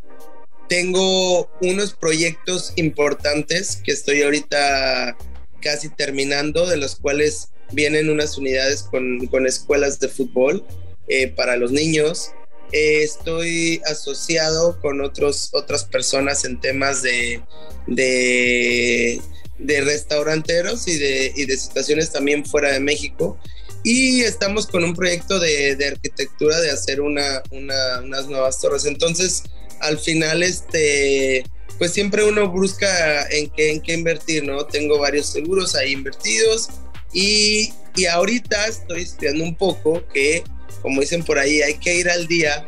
tengo 0.71 1.51
unos 1.59 1.91
proyectos 1.91 2.71
importantes 2.77 3.81
que 3.83 3.91
estoy 3.91 4.21
ahorita 4.21 5.17
casi 5.59 5.89
terminando, 5.89 6.65
de 6.65 6.77
los 6.77 6.95
cuales 6.95 7.49
vienen 7.73 8.09
unas 8.09 8.37
unidades 8.37 8.83
con, 8.83 9.27
con 9.27 9.45
escuelas 9.45 9.99
de 9.99 10.07
fútbol 10.07 10.65
eh, 11.09 11.27
para 11.27 11.57
los 11.57 11.73
niños. 11.73 12.31
Eh, 12.71 13.03
estoy 13.03 13.81
asociado 13.85 14.79
con 14.79 15.01
otros, 15.01 15.49
otras 15.51 15.83
personas 15.83 16.45
en 16.45 16.61
temas 16.61 17.01
de, 17.01 17.41
de, 17.87 19.19
de 19.59 19.81
restauranteros 19.81 20.87
y 20.87 20.97
de, 20.97 21.33
y 21.35 21.47
de, 21.47 21.57
situaciones 21.57 22.13
también 22.13 22.45
fuera 22.45 22.71
de 22.71 22.79
México. 22.79 23.37
Y 23.83 24.21
estamos 24.21 24.67
con 24.67 24.85
un 24.85 24.95
proyecto 24.95 25.37
de, 25.37 25.85
arquitectura 25.85 26.61
de 26.61 26.71
hacer 26.71 27.01
una, 27.01 27.43
una, 27.51 27.99
unas 28.05 28.27
nuevas 28.27 28.61
torres. 28.61 28.85
Entonces, 28.85 29.43
al 29.81 29.99
final, 29.99 30.43
este, 30.43 31.43
pues 31.77 31.93
siempre 31.93 32.23
uno 32.23 32.49
busca 32.49 33.27
en 33.29 33.49
qué, 33.49 33.71
en 33.71 33.81
qué 33.81 33.93
invertir, 33.93 34.43
¿no? 34.43 34.65
Tengo 34.65 34.99
varios 34.99 35.27
seguros 35.27 35.75
ahí 35.75 35.91
invertidos 35.91 36.69
y, 37.13 37.73
y 37.95 38.05
ahorita 38.05 38.67
estoy 38.67 39.01
estudiando 39.01 39.43
un 39.43 39.55
poco 39.55 40.03
que, 40.13 40.43
como 40.81 41.01
dicen 41.01 41.23
por 41.23 41.39
ahí, 41.39 41.61
hay 41.61 41.75
que 41.75 41.95
ir 41.95 42.09
al 42.09 42.27
día 42.27 42.65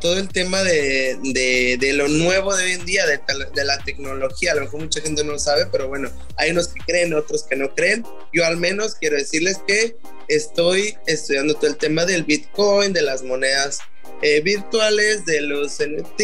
todo 0.00 0.18
el 0.18 0.28
tema 0.28 0.62
de, 0.62 1.16
de, 1.22 1.78
de, 1.80 1.92
lo 1.94 2.08
nuevo 2.08 2.54
de 2.54 2.64
hoy 2.64 2.72
en 2.72 2.84
día, 2.84 3.06
de, 3.06 3.18
de, 3.54 3.64
la 3.64 3.78
tecnología. 3.78 4.52
A 4.52 4.56
lo 4.56 4.62
mejor 4.62 4.80
mucha 4.80 5.00
gente 5.00 5.24
no 5.24 5.32
lo 5.32 5.38
sabe, 5.38 5.66
pero 5.72 5.88
bueno, 5.88 6.10
hay 6.36 6.50
unos 6.50 6.68
que 6.68 6.80
creen, 6.86 7.14
otros 7.14 7.44
que 7.44 7.56
no 7.56 7.74
creen. 7.74 8.04
Yo 8.32 8.44
al 8.44 8.56
menos 8.56 8.94
quiero 8.94 9.16
decirles 9.16 9.58
que 9.66 9.96
estoy 10.28 10.96
estudiando 11.06 11.54
todo 11.54 11.68
el 11.68 11.76
tema 11.76 12.04
del 12.04 12.24
Bitcoin, 12.24 12.92
de 12.92 13.02
las 13.02 13.22
monedas 13.22 13.78
eh, 14.22 14.40
virtuales, 14.40 15.24
de 15.26 15.40
los 15.42 15.78
NFT, 15.78 16.18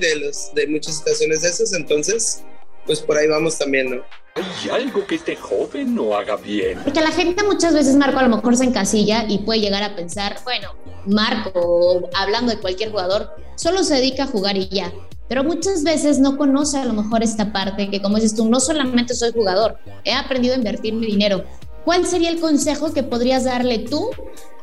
de, 0.00 0.16
los, 0.20 0.54
de 0.54 0.66
muchas 0.66 0.98
situaciones 0.98 1.42
de 1.42 1.48
esas. 1.48 1.72
Entonces, 1.72 2.42
pues 2.86 3.00
por 3.00 3.16
ahí 3.16 3.26
vamos 3.26 3.58
también, 3.58 3.90
¿no? 3.90 4.02
Hay 4.34 4.70
algo 4.70 5.06
que 5.06 5.16
este 5.16 5.34
joven 5.34 5.94
no 5.94 6.14
haga 6.14 6.36
bien. 6.36 6.78
Porque 6.84 7.00
la 7.00 7.10
gente 7.10 7.42
muchas 7.42 7.74
veces, 7.74 7.96
Marco, 7.96 8.18
a 8.18 8.22
lo 8.22 8.36
mejor 8.36 8.56
se 8.56 8.64
encasilla 8.64 9.24
y 9.28 9.38
puede 9.38 9.60
llegar 9.60 9.82
a 9.82 9.96
pensar, 9.96 10.38
bueno, 10.44 10.74
Marco, 11.06 12.08
hablando 12.14 12.52
de 12.52 12.60
cualquier 12.60 12.90
jugador, 12.90 13.30
solo 13.56 13.82
se 13.82 13.96
dedica 13.96 14.24
a 14.24 14.26
jugar 14.26 14.56
y 14.56 14.68
ya. 14.68 14.92
Pero 15.28 15.44
muchas 15.44 15.82
veces 15.82 16.18
no 16.18 16.36
conoce 16.38 16.78
a 16.78 16.84
lo 16.84 16.94
mejor 16.94 17.22
esta 17.22 17.52
parte 17.52 17.90
que, 17.90 18.00
como 18.00 18.16
dices 18.16 18.34
tú, 18.34 18.48
no 18.48 18.60
solamente 18.60 19.14
soy 19.14 19.32
jugador, 19.32 19.78
he 20.04 20.14
aprendido 20.14 20.54
a 20.54 20.58
invertir 20.58 20.94
mi 20.94 21.06
dinero, 21.06 21.44
¿cuál 21.88 22.06
sería 22.06 22.28
el 22.28 22.38
consejo 22.38 22.92
que 22.92 23.02
podrías 23.02 23.44
darle 23.44 23.78
tú 23.78 24.10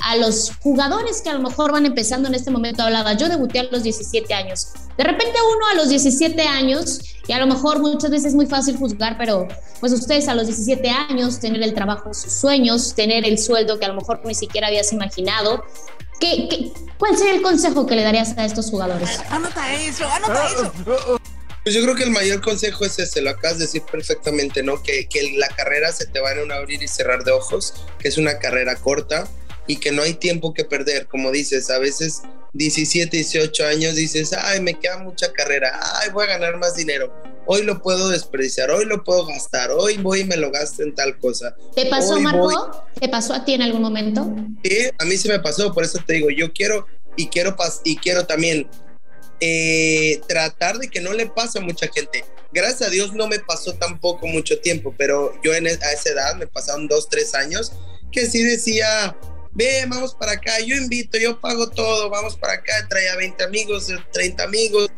a 0.00 0.14
los 0.14 0.52
jugadores 0.62 1.22
que 1.22 1.28
a 1.28 1.34
lo 1.34 1.40
mejor 1.40 1.72
van 1.72 1.84
empezando 1.84 2.28
en 2.28 2.36
este 2.36 2.52
momento? 2.52 2.84
Hablaba, 2.84 3.14
yo 3.14 3.28
debuté 3.28 3.58
a 3.58 3.64
los 3.64 3.82
17 3.82 4.32
años. 4.32 4.68
De 4.96 5.02
repente 5.02 5.36
uno 5.56 5.66
a 5.66 5.74
los 5.74 5.88
17 5.88 6.40
años, 6.42 7.00
y 7.26 7.32
a 7.32 7.40
lo 7.40 7.48
mejor 7.48 7.80
muchas 7.80 8.12
veces 8.12 8.26
es 8.28 8.34
muy 8.36 8.46
fácil 8.46 8.76
juzgar, 8.76 9.18
pero 9.18 9.48
pues 9.80 9.92
ustedes 9.92 10.28
a 10.28 10.36
los 10.36 10.46
17 10.46 10.88
años, 10.88 11.40
tener 11.40 11.60
el 11.64 11.74
trabajo 11.74 12.10
de 12.10 12.14
sus 12.14 12.32
sueños, 12.32 12.94
tener 12.94 13.26
el 13.26 13.40
sueldo 13.40 13.80
que 13.80 13.86
a 13.86 13.88
lo 13.88 13.94
mejor 13.94 14.20
ni 14.24 14.36
siquiera 14.36 14.68
habías 14.68 14.92
imaginado, 14.92 15.64
¿Qué, 16.20 16.70
cuál 16.96 17.16
sería 17.16 17.34
el 17.34 17.42
consejo 17.42 17.86
que 17.86 17.96
le 17.96 18.04
darías 18.04 18.38
a 18.38 18.44
estos 18.44 18.70
jugadores? 18.70 19.20
Anota 19.30 19.74
eso, 19.74 20.08
anota 20.08 20.46
eso. 20.46 21.20
Pues 21.66 21.74
yo 21.74 21.82
creo 21.82 21.96
que 21.96 22.04
el 22.04 22.12
mayor 22.12 22.40
consejo 22.42 22.84
es 22.84 22.96
ese, 23.00 23.20
lo 23.22 23.30
acabas 23.30 23.58
de 23.58 23.64
decir 23.64 23.82
perfectamente, 23.90 24.62
¿no? 24.62 24.80
Que, 24.84 25.08
que 25.08 25.32
la 25.36 25.48
carrera 25.48 25.90
se 25.90 26.06
te 26.06 26.20
va 26.20 26.30
en 26.30 26.38
un 26.38 26.52
abrir 26.52 26.80
y 26.80 26.86
cerrar 26.86 27.24
de 27.24 27.32
ojos, 27.32 27.74
que 27.98 28.06
es 28.06 28.18
una 28.18 28.38
carrera 28.38 28.76
corta 28.76 29.26
y 29.66 29.78
que 29.78 29.90
no 29.90 30.02
hay 30.02 30.14
tiempo 30.14 30.54
que 30.54 30.64
perder, 30.64 31.08
como 31.08 31.32
dices, 31.32 31.68
a 31.70 31.80
veces 31.80 32.22
17, 32.52 33.16
18 33.16 33.66
años 33.66 33.96
dices, 33.96 34.32
ay, 34.32 34.60
me 34.60 34.74
queda 34.78 34.98
mucha 34.98 35.32
carrera, 35.32 35.76
ay, 35.96 36.10
voy 36.10 36.26
a 36.26 36.38
ganar 36.38 36.56
más 36.56 36.76
dinero, 36.76 37.12
hoy 37.46 37.64
lo 37.64 37.82
puedo 37.82 38.10
desperdiciar, 38.10 38.70
hoy 38.70 38.84
lo 38.84 39.02
puedo 39.02 39.26
gastar, 39.26 39.72
hoy 39.72 39.96
voy 39.96 40.20
y 40.20 40.24
me 40.24 40.36
lo 40.36 40.52
gasto 40.52 40.84
en 40.84 40.94
tal 40.94 41.18
cosa. 41.18 41.56
¿Te 41.74 41.86
pasó, 41.86 42.20
Marco? 42.20 42.86
¿Te 43.00 43.08
pasó 43.08 43.34
a 43.34 43.44
ti 43.44 43.54
en 43.54 43.62
algún 43.62 43.82
momento? 43.82 44.24
Sí, 44.62 44.88
a 44.96 45.04
mí 45.04 45.16
sí 45.16 45.26
me 45.26 45.40
pasó, 45.40 45.74
por 45.74 45.82
eso 45.82 45.98
te 46.06 46.12
digo, 46.12 46.30
yo 46.30 46.52
quiero 46.52 46.86
y 47.16 47.26
quiero, 47.26 47.56
y 47.82 47.96
quiero 47.96 48.24
también 48.24 48.68
eh, 49.40 50.20
tratar 50.28 50.78
de 50.78 50.88
que 50.88 51.00
no 51.00 51.12
le 51.12 51.26
pase 51.26 51.58
a 51.58 51.62
mucha 51.62 51.88
gente. 51.88 52.24
Gracias 52.52 52.88
a 52.88 52.90
Dios 52.90 53.12
no 53.12 53.26
me 53.26 53.38
pasó 53.38 53.74
tampoco 53.74 54.26
mucho 54.26 54.58
tiempo, 54.60 54.94
pero 54.96 55.38
yo 55.42 55.54
en, 55.54 55.66
e, 55.66 55.70
a 55.70 55.92
esa 55.92 56.10
edad 56.10 56.36
me 56.36 56.46
pasaron 56.46 56.88
dos, 56.88 57.08
tres 57.08 57.34
años 57.34 57.72
que 58.12 58.26
sí 58.26 58.42
decía, 58.42 59.16
ve, 59.52 59.84
vamos 59.88 60.14
para 60.14 60.32
acá, 60.32 60.60
yo 60.60 60.76
invito, 60.76 61.18
yo 61.18 61.40
pago 61.40 61.68
todo, 61.68 62.08
vamos 62.08 62.36
para 62.36 62.54
acá, 62.54 62.86
traía 62.88 63.16
20 63.16 63.44
amigos, 63.44 63.88
30 64.12 64.42
amigos, 64.42 64.90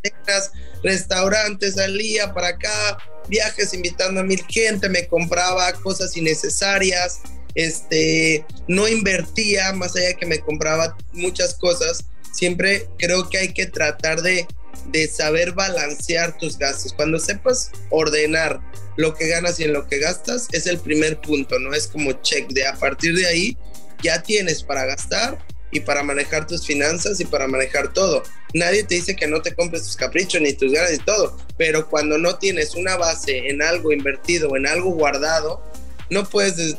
restaurantes, 0.82 1.74
salía 1.74 2.32
para 2.32 2.48
acá, 2.48 2.98
viajes 3.28 3.72
invitando 3.74 4.20
a 4.20 4.24
mil 4.24 4.44
gente, 4.48 4.88
me 4.88 5.06
compraba 5.08 5.72
cosas 5.74 6.16
innecesarias, 6.16 7.20
este, 7.54 8.44
no 8.68 8.86
invertía, 8.86 9.72
más 9.72 9.96
allá 9.96 10.08
de 10.08 10.16
que 10.16 10.26
me 10.26 10.38
compraba 10.40 10.96
muchas 11.12 11.54
cosas, 11.54 12.04
siempre 12.32 12.88
creo 12.98 13.28
que 13.28 13.38
hay 13.38 13.52
que 13.52 13.66
tratar 13.66 14.22
de, 14.22 14.46
de 14.86 15.08
saber 15.08 15.52
balancear 15.52 16.36
tus 16.38 16.58
gastos. 16.58 16.92
Cuando 16.92 17.18
sepas 17.18 17.70
ordenar 17.90 18.60
lo 18.96 19.14
que 19.14 19.28
ganas 19.28 19.60
y 19.60 19.64
en 19.64 19.72
lo 19.72 19.86
que 19.86 19.98
gastas, 19.98 20.48
es 20.52 20.66
el 20.66 20.78
primer 20.78 21.20
punto, 21.20 21.58
¿no? 21.58 21.72
Es 21.74 21.86
como 21.86 22.12
check 22.22 22.48
de 22.48 22.66
a 22.66 22.74
partir 22.74 23.14
de 23.14 23.26
ahí 23.26 23.56
ya 24.02 24.22
tienes 24.22 24.62
para 24.62 24.84
gastar 24.86 25.38
y 25.70 25.80
para 25.80 26.02
manejar 26.02 26.46
tus 26.46 26.66
finanzas 26.66 27.20
y 27.20 27.24
para 27.24 27.46
manejar 27.46 27.92
todo. 27.92 28.22
Nadie 28.54 28.84
te 28.84 28.94
dice 28.94 29.16
que 29.16 29.26
no 29.26 29.42
te 29.42 29.54
compres 29.54 29.82
tus 29.82 29.96
caprichos 29.96 30.40
ni 30.40 30.52
tus 30.54 30.72
ganas 30.72 30.92
y 30.92 30.98
todo, 30.98 31.36
pero 31.56 31.88
cuando 31.88 32.18
no 32.18 32.38
tienes 32.38 32.74
una 32.74 32.96
base 32.96 33.48
en 33.48 33.62
algo 33.62 33.92
invertido, 33.92 34.56
en 34.56 34.66
algo 34.66 34.90
guardado, 34.90 35.62
no 36.10 36.24
puedes 36.24 36.76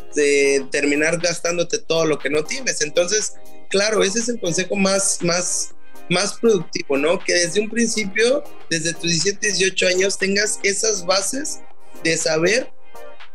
terminar 0.71 1.19
gastándote 1.19 1.77
todo 1.77 2.05
lo 2.05 2.17
que 2.17 2.29
no 2.29 2.43
tienes. 2.43 2.81
Entonces, 2.81 3.33
claro, 3.69 4.03
ese 4.03 4.19
es 4.19 4.29
el 4.29 4.39
consejo 4.39 4.75
más, 4.75 5.19
más, 5.21 5.75
más 6.09 6.33
productivo, 6.33 6.97
¿no? 6.97 7.19
Que 7.19 7.33
desde 7.33 7.61
un 7.61 7.69
principio, 7.69 8.43
desde 8.69 8.93
tus 8.93 9.03
17, 9.03 9.47
18 9.47 9.87
años, 9.87 10.17
tengas 10.17 10.59
esas 10.63 11.05
bases 11.05 11.59
de 12.03 12.17
saber 12.17 12.71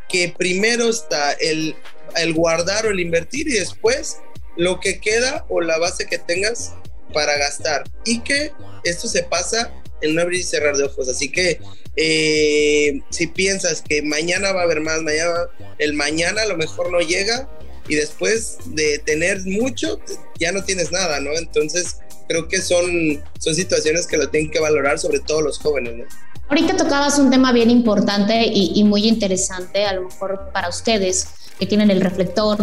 que 0.09 0.35
primero 0.37 0.91
está 0.91 1.33
el, 1.33 1.75
el 2.17 2.35
guardar 2.35 2.87
o 2.87 2.91
el 2.91 3.01
invertir 3.01 3.49
y 3.49 3.53
después 3.53 4.19
lo 4.57 4.81
que 4.81 5.01
queda 5.01 5.47
o 5.49 5.61
la 5.61 5.79
base 5.79 6.07
que 6.07 6.19
tengas 6.19 6.75
para 7.13 7.37
gastar. 7.39 7.85
Y 8.05 8.21
que 8.21 8.53
esto 8.85 9.09
se 9.09 9.23
pasa 9.23 9.73
en 10.01 10.13
un 10.13 10.21
abrir 10.21 10.41
y 10.41 10.45
cerrar 10.45 10.77
de 10.77 10.85
ojos. 10.85 11.09
Así 11.09 11.31
que 11.31 11.61
eh, 11.97 13.01
si 13.11 13.27
piensas 13.29 13.83
que 13.83 14.03
mañana 14.03 14.53
va 14.53 14.61
a 14.61 14.65
haber 14.65 14.81
más, 14.81 15.03
mañana, 15.03 15.33
el 15.79 15.95
mañana 15.95 16.43
a 16.43 16.47
lo 16.47 16.57
mejor 16.57 16.91
no 16.91 17.01
llega 17.01 17.49
y 17.89 17.97
después 17.97 18.59
de 18.67 18.99
tener 19.01 19.45
mucho, 19.45 20.01
ya 20.39 20.53
no 20.53 20.63
tienes 20.65 20.91
nada, 20.93 21.21
¿no? 21.21 21.31
Entonces 21.33 21.99
creo 22.29 22.49
que 22.49 22.61
son, 22.61 23.23
son 23.39 23.55
situaciones 23.55 24.07
que 24.07 24.17
lo 24.17 24.29
tienen 24.29 24.51
que 24.51 24.61
valorar, 24.61 24.99
sobre 24.99 25.21
todo 25.21 25.43
los 25.43 25.59
jóvenes, 25.59 25.97
¿no? 25.97 26.05
Ahorita 26.49 26.77
tocabas 26.77 27.19
un 27.19 27.31
tema 27.31 27.53
bien 27.53 27.71
importante 27.71 28.45
y, 28.47 28.73
y 28.75 28.85
muy 28.85 29.07
interesante, 29.07 29.87
a 29.87 29.95
lo 29.95 30.03
mejor 30.03 30.51
para 30.53 30.69
ustedes, 30.69 31.27
que 31.59 31.67
tienen 31.67 31.91
el 31.91 32.01
reflector, 32.01 32.59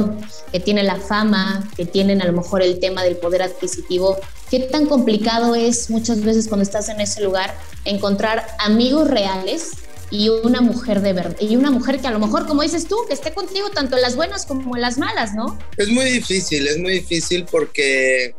que 0.51 0.59
tienen 0.59 0.85
la 0.85 0.97
fama, 0.97 1.69
que 1.75 1.85
tienen 1.85 2.21
a 2.21 2.25
lo 2.25 2.33
mejor 2.33 2.61
el 2.61 2.79
tema 2.79 3.03
del 3.03 3.17
poder 3.17 3.41
adquisitivo. 3.41 4.17
¿Qué 4.49 4.59
tan 4.59 4.85
complicado 4.85 5.55
es 5.55 5.89
muchas 5.89 6.21
veces 6.21 6.47
cuando 6.47 6.63
estás 6.63 6.89
en 6.89 6.99
ese 6.99 7.21
lugar 7.21 7.55
encontrar 7.85 8.45
amigos 8.59 9.09
reales 9.09 9.71
y 10.11 10.27
una 10.27 10.59
mujer 10.59 11.01
de 11.01 11.13
verdad, 11.13 11.37
y 11.39 11.55
una 11.55 11.71
mujer 11.71 11.99
que 11.99 12.07
a 12.07 12.11
lo 12.11 12.19
mejor, 12.19 12.45
como 12.45 12.61
dices 12.61 12.85
tú, 12.85 12.97
que 13.07 13.13
esté 13.13 13.33
contigo 13.33 13.69
tanto 13.69 13.95
en 13.95 14.01
las 14.01 14.17
buenas 14.17 14.45
como 14.45 14.75
en 14.75 14.81
las 14.81 14.97
malas, 14.97 15.33
¿no? 15.33 15.57
Es 15.77 15.87
muy 15.87 16.05
difícil, 16.05 16.67
es 16.67 16.77
muy 16.77 16.91
difícil 16.95 17.45
porque, 17.49 18.35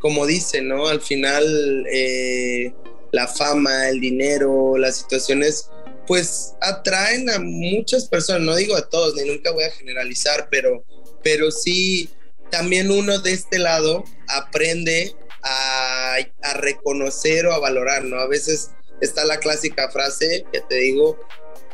como 0.00 0.26
dice, 0.26 0.60
¿no? 0.60 0.88
Al 0.88 1.00
final, 1.00 1.86
eh, 1.90 2.74
la 3.12 3.26
fama, 3.26 3.88
el 3.88 3.98
dinero, 3.98 4.76
las 4.76 4.98
situaciones, 4.98 5.70
pues 6.06 6.52
atraen 6.60 7.30
a 7.30 7.38
muchas 7.38 8.06
personas, 8.06 8.42
no 8.42 8.54
digo 8.54 8.76
a 8.76 8.86
todos, 8.88 9.14
ni 9.14 9.24
nunca 9.24 9.52
voy 9.52 9.64
a 9.64 9.70
generalizar, 9.70 10.48
pero, 10.50 10.84
pero 11.22 11.50
sí, 11.50 12.10
también 12.50 12.90
uno 12.90 13.18
de 13.20 13.32
este 13.32 13.58
lado 13.58 14.04
aprende 14.28 15.14
a, 15.42 16.16
a 16.42 16.54
reconocer 16.54 17.46
o 17.46 17.54
a 17.54 17.58
valorar, 17.58 18.04
¿no? 18.04 18.16
A 18.20 18.26
veces 18.26 18.72
está 19.00 19.24
la 19.24 19.38
clásica 19.38 19.90
frase 19.90 20.44
que 20.52 20.60
te 20.60 20.76
digo, 20.76 21.18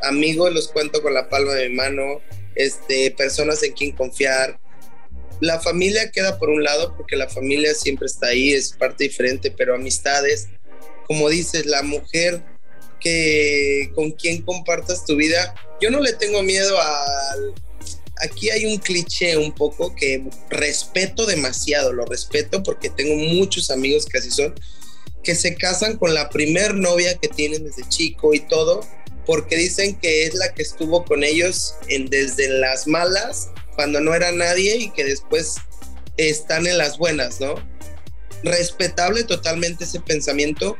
amigos 0.02 0.52
los 0.52 0.68
cuento 0.68 1.02
con 1.02 1.14
la 1.14 1.28
palma 1.28 1.54
de 1.54 1.68
mi 1.68 1.74
mano, 1.74 2.20
este, 2.54 3.10
personas 3.12 3.62
en 3.62 3.72
quien 3.72 3.92
confiar. 3.92 4.58
La 5.40 5.60
familia 5.60 6.10
queda 6.10 6.38
por 6.38 6.48
un 6.48 6.62
lado 6.62 6.96
porque 6.96 7.16
la 7.16 7.28
familia 7.28 7.74
siempre 7.74 8.06
está 8.06 8.28
ahí, 8.28 8.52
es 8.52 8.72
parte 8.72 9.04
diferente, 9.04 9.50
pero 9.50 9.74
amistades, 9.74 10.48
como 11.06 11.28
dices, 11.28 11.66
la 11.66 11.82
mujer 11.82 12.42
que 13.00 13.90
con 13.94 14.12
quien 14.12 14.42
compartas 14.42 15.04
tu 15.04 15.16
vida, 15.16 15.54
yo 15.80 15.90
no 15.90 16.00
le 16.00 16.14
tengo 16.14 16.42
miedo 16.42 16.80
al 16.80 17.54
aquí 18.18 18.50
hay 18.50 18.66
un 18.66 18.78
cliché 18.78 19.36
un 19.36 19.52
poco 19.52 19.94
que 19.94 20.24
respeto 20.48 21.26
demasiado, 21.26 21.92
lo 21.92 22.04
respeto 22.06 22.62
porque 22.62 22.90
tengo 22.90 23.14
muchos 23.14 23.70
amigos 23.70 24.06
que 24.06 24.18
así 24.18 24.30
son, 24.30 24.54
que 25.26 25.34
se 25.34 25.56
casan 25.56 25.96
con 25.96 26.14
la 26.14 26.30
primer 26.30 26.74
novia 26.74 27.18
que 27.18 27.26
tienen 27.26 27.64
desde 27.64 27.86
chico 27.88 28.32
y 28.32 28.38
todo, 28.38 28.86
porque 29.26 29.56
dicen 29.56 29.96
que 29.96 30.24
es 30.24 30.34
la 30.34 30.54
que 30.54 30.62
estuvo 30.62 31.04
con 31.04 31.24
ellos 31.24 31.74
en, 31.88 32.06
desde 32.06 32.48
las 32.48 32.86
malas, 32.86 33.50
cuando 33.74 34.00
no 34.00 34.14
era 34.14 34.30
nadie 34.30 34.76
y 34.76 34.90
que 34.90 35.02
después 35.02 35.56
están 36.16 36.68
en 36.68 36.78
las 36.78 36.96
buenas, 36.96 37.40
¿no? 37.40 37.56
Respetable 38.44 39.24
totalmente 39.24 39.82
ese 39.82 39.98
pensamiento. 39.98 40.76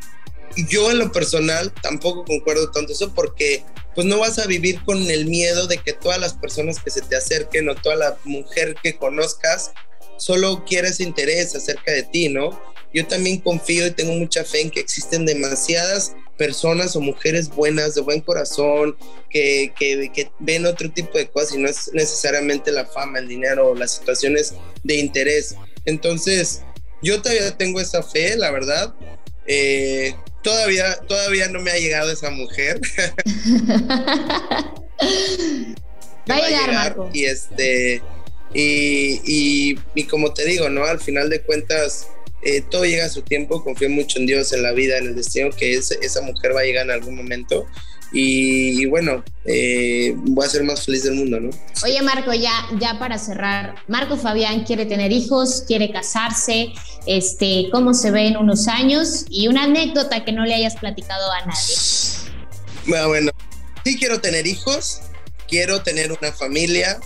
Yo 0.69 0.93
en 0.93 0.99
lo 0.99 1.11
personal 1.11 1.73
tampoco 1.83 2.25
concuerdo 2.25 2.71
tanto 2.71 2.93
eso 2.93 3.13
porque 3.15 3.65
pues 3.97 4.07
no 4.07 4.21
vas 4.21 4.39
a 4.39 4.47
vivir 4.47 4.81
con 4.85 5.11
el 5.11 5.27
miedo 5.27 5.67
de 5.67 5.79
que 5.79 5.93
todas 5.93 6.21
las 6.21 6.35
personas 6.35 6.79
que 6.79 6.91
se 6.91 7.03
te 7.03 7.17
acerquen 7.17 7.69
o 7.69 7.75
toda 7.75 7.97
la 7.97 8.17
mujer 8.23 8.77
que 8.81 8.97
conozcas 8.97 9.73
solo 10.17 10.65
quiera 10.65 10.89
ese 10.89 11.03
interés 11.03 11.55
acerca 11.55 11.93
de 11.93 12.03
ti, 12.03 12.29
¿no? 12.29 12.59
Yo 12.93 13.07
también 13.07 13.41
confío 13.41 13.87
y 13.87 13.91
tengo 13.91 14.15
mucha 14.15 14.45
fe 14.45 14.63
en 14.63 14.71
que 14.71 14.81
existen 14.81 15.27
demasiadas 15.27 16.15
personas 16.37 16.95
o 16.97 17.01
mujeres 17.01 17.49
buenas, 17.49 17.95
de 17.95 18.01
buen 18.01 18.21
corazón, 18.21 18.97
que, 19.31 19.73
que, 19.79 20.31
ven 20.39 20.67
otro 20.67 20.91
tipo 20.91 21.19
de 21.19 21.29
cosas 21.29 21.55
y 21.55 21.59
no 21.59 21.69
es 21.69 21.91
necesariamente 21.93 22.73
la 22.73 22.87
fama, 22.87 23.19
el 23.19 23.29
dinero 23.29 23.71
o 23.71 23.75
las 23.75 23.95
situaciones 23.95 24.55
de 24.83 24.97
interés. 24.97 25.57
Entonces, 25.85 26.63
yo 27.03 27.21
todavía 27.21 27.57
tengo 27.57 27.81
esa 27.81 28.03
fe, 28.03 28.37
la 28.37 28.51
verdad. 28.51 28.95
Eh, 29.47 30.15
todavía, 30.43 30.97
todavía 31.07 31.49
no 31.49 31.61
me 31.61 31.71
ha 31.71 31.79
llegado 31.79 32.11
esa 32.11 32.31
mujer. 32.31 32.81
va, 36.31 36.37
a 36.37 36.49
llegar, 36.49 36.73
Marco. 36.73 37.11
Y 37.13 37.25
este, 37.25 38.03
y, 38.57 39.77
y, 39.95 40.05
como 40.05 40.33
te 40.33 40.47
digo, 40.47 40.71
¿no? 40.71 40.85
Al 40.85 40.99
final 40.99 41.29
de 41.29 41.43
cuentas, 41.43 42.09
eh, 42.43 42.63
todo 42.63 42.85
llega 42.85 43.05
a 43.05 43.11
su 43.11 43.23
tiempo, 43.23 43.63
confío 43.63 43.91
mucho 43.91 44.19
en 44.19 44.27
Dios, 44.27 44.53
en 44.53 44.63
la 44.63 44.73
vida, 44.73 44.97
en 44.97 45.09
el 45.09 45.17
destino, 45.17 45.51
que 45.51 45.75
esa 45.75 46.23
mujer 46.23 46.57
va 46.57 46.61
a 46.61 46.65
llegar 46.65 46.85
en 46.87 46.93
algún 46.93 47.17
momento. 47.17 47.67
Y, 48.13 48.87
bueno, 48.87 49.23
eh, 49.45 50.15
voy 50.17 50.47
a 50.47 50.49
ser 50.49 50.63
más 50.63 50.87
feliz 50.87 51.03
del 51.03 51.15
mundo, 51.15 51.39
¿no? 51.39 51.51
Oye, 51.85 52.01
Marco, 52.01 52.33
ya, 52.33 52.67
ya 52.81 52.99
para 52.99 53.19
cerrar, 53.19 53.75
Marco 53.89 54.17
Fabián 54.17 54.65
quiere 54.65 54.87
tener 54.87 55.13
hijos, 55.13 55.65
quiere 55.67 55.91
casarse, 55.91 56.73
este, 57.07 57.69
cómo 57.73 57.93
se 57.93 58.11
ve 58.11 58.29
en 58.29 58.37
unos 58.39 58.69
años 58.69 59.27
y 59.29 59.49
una 59.49 59.65
anécdota 59.65 60.25
que 60.25 60.33
no 60.33 60.47
le 60.47 60.55
hayas 60.55 60.77
platicado 60.77 61.31
a 61.31 61.45
nadie. 61.45 61.75
Bueno, 62.87 63.09
bueno, 63.09 63.33
sí 63.85 63.99
quiero 63.99 64.21
tener 64.21 64.47
hijos, 64.47 65.01
quiero 65.49 65.83
tener 65.83 66.13
una 66.13 66.33
familia, 66.33 66.99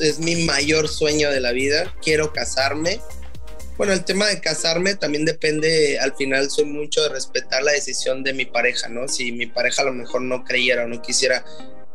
es 0.00 0.18
mi 0.18 0.36
mayor 0.44 0.88
sueño 0.88 1.30
de 1.30 1.40
la 1.40 1.52
vida, 1.52 1.94
quiero 2.02 2.32
casarme, 2.32 3.00
bueno, 3.76 3.92
el 3.92 4.04
tema 4.04 4.26
de 4.26 4.40
casarme 4.40 4.94
también 4.94 5.24
depende, 5.24 5.98
al 5.98 6.14
final 6.14 6.48
soy 6.48 6.64
mucho 6.64 7.02
de 7.02 7.08
respetar 7.08 7.62
la 7.64 7.72
decisión 7.72 8.22
de 8.22 8.32
mi 8.32 8.44
pareja, 8.44 8.88
¿no? 8.88 9.08
Si 9.08 9.32
mi 9.32 9.46
pareja 9.46 9.82
a 9.82 9.86
lo 9.86 9.92
mejor 9.92 10.22
no 10.22 10.44
creyera 10.44 10.84
o 10.84 10.88
no 10.88 11.02
quisiera 11.02 11.44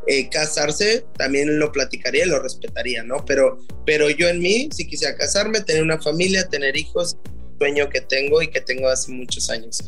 eh, 0.08 0.28
casarse, 0.30 1.06
también 1.18 1.58
lo 1.58 1.72
platicaría 1.72 2.26
y 2.26 2.30
lo 2.30 2.42
respetaría, 2.42 3.04
¿no? 3.04 3.24
Pero, 3.26 3.60
pero 3.86 4.10
yo 4.10 4.28
en 4.28 4.40
mí, 4.40 4.70
si 4.76 4.88
quisiera 4.88 5.16
casarme, 5.16 5.62
tener 5.62 5.82
una 5.82 6.02
familia, 6.02 6.50
tener 6.50 6.76
hijos, 6.76 7.16
sueño 7.58 7.90
que 7.90 8.02
tengo 8.02 8.42
y 8.42 8.50
que 8.50 8.60
tengo 8.60 8.90
hace 8.90 9.12
muchos 9.14 9.50
años. 9.50 9.82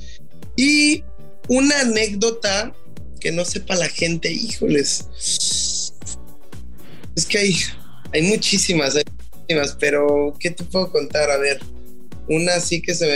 Y 0.55 1.03
una 1.49 1.81
anécdota 1.81 2.73
que 3.19 3.33
no 3.33 3.43
sepa 3.43 3.75
la 3.75 3.89
gente, 3.89 4.31
híjoles. 4.31 5.07
Es 7.15 7.25
que 7.25 7.37
hay, 7.37 7.55
hay 8.13 8.21
muchísimas, 8.23 8.95
hay 8.95 9.03
muchísimas, 9.37 9.75
pero 9.79 10.33
¿qué 10.39 10.51
te 10.51 10.63
puedo 10.63 10.91
contar? 10.91 11.29
A 11.31 11.37
ver 11.37 11.59
una 12.27 12.59
sí 12.59 12.81
que 12.81 12.95
se 12.95 13.07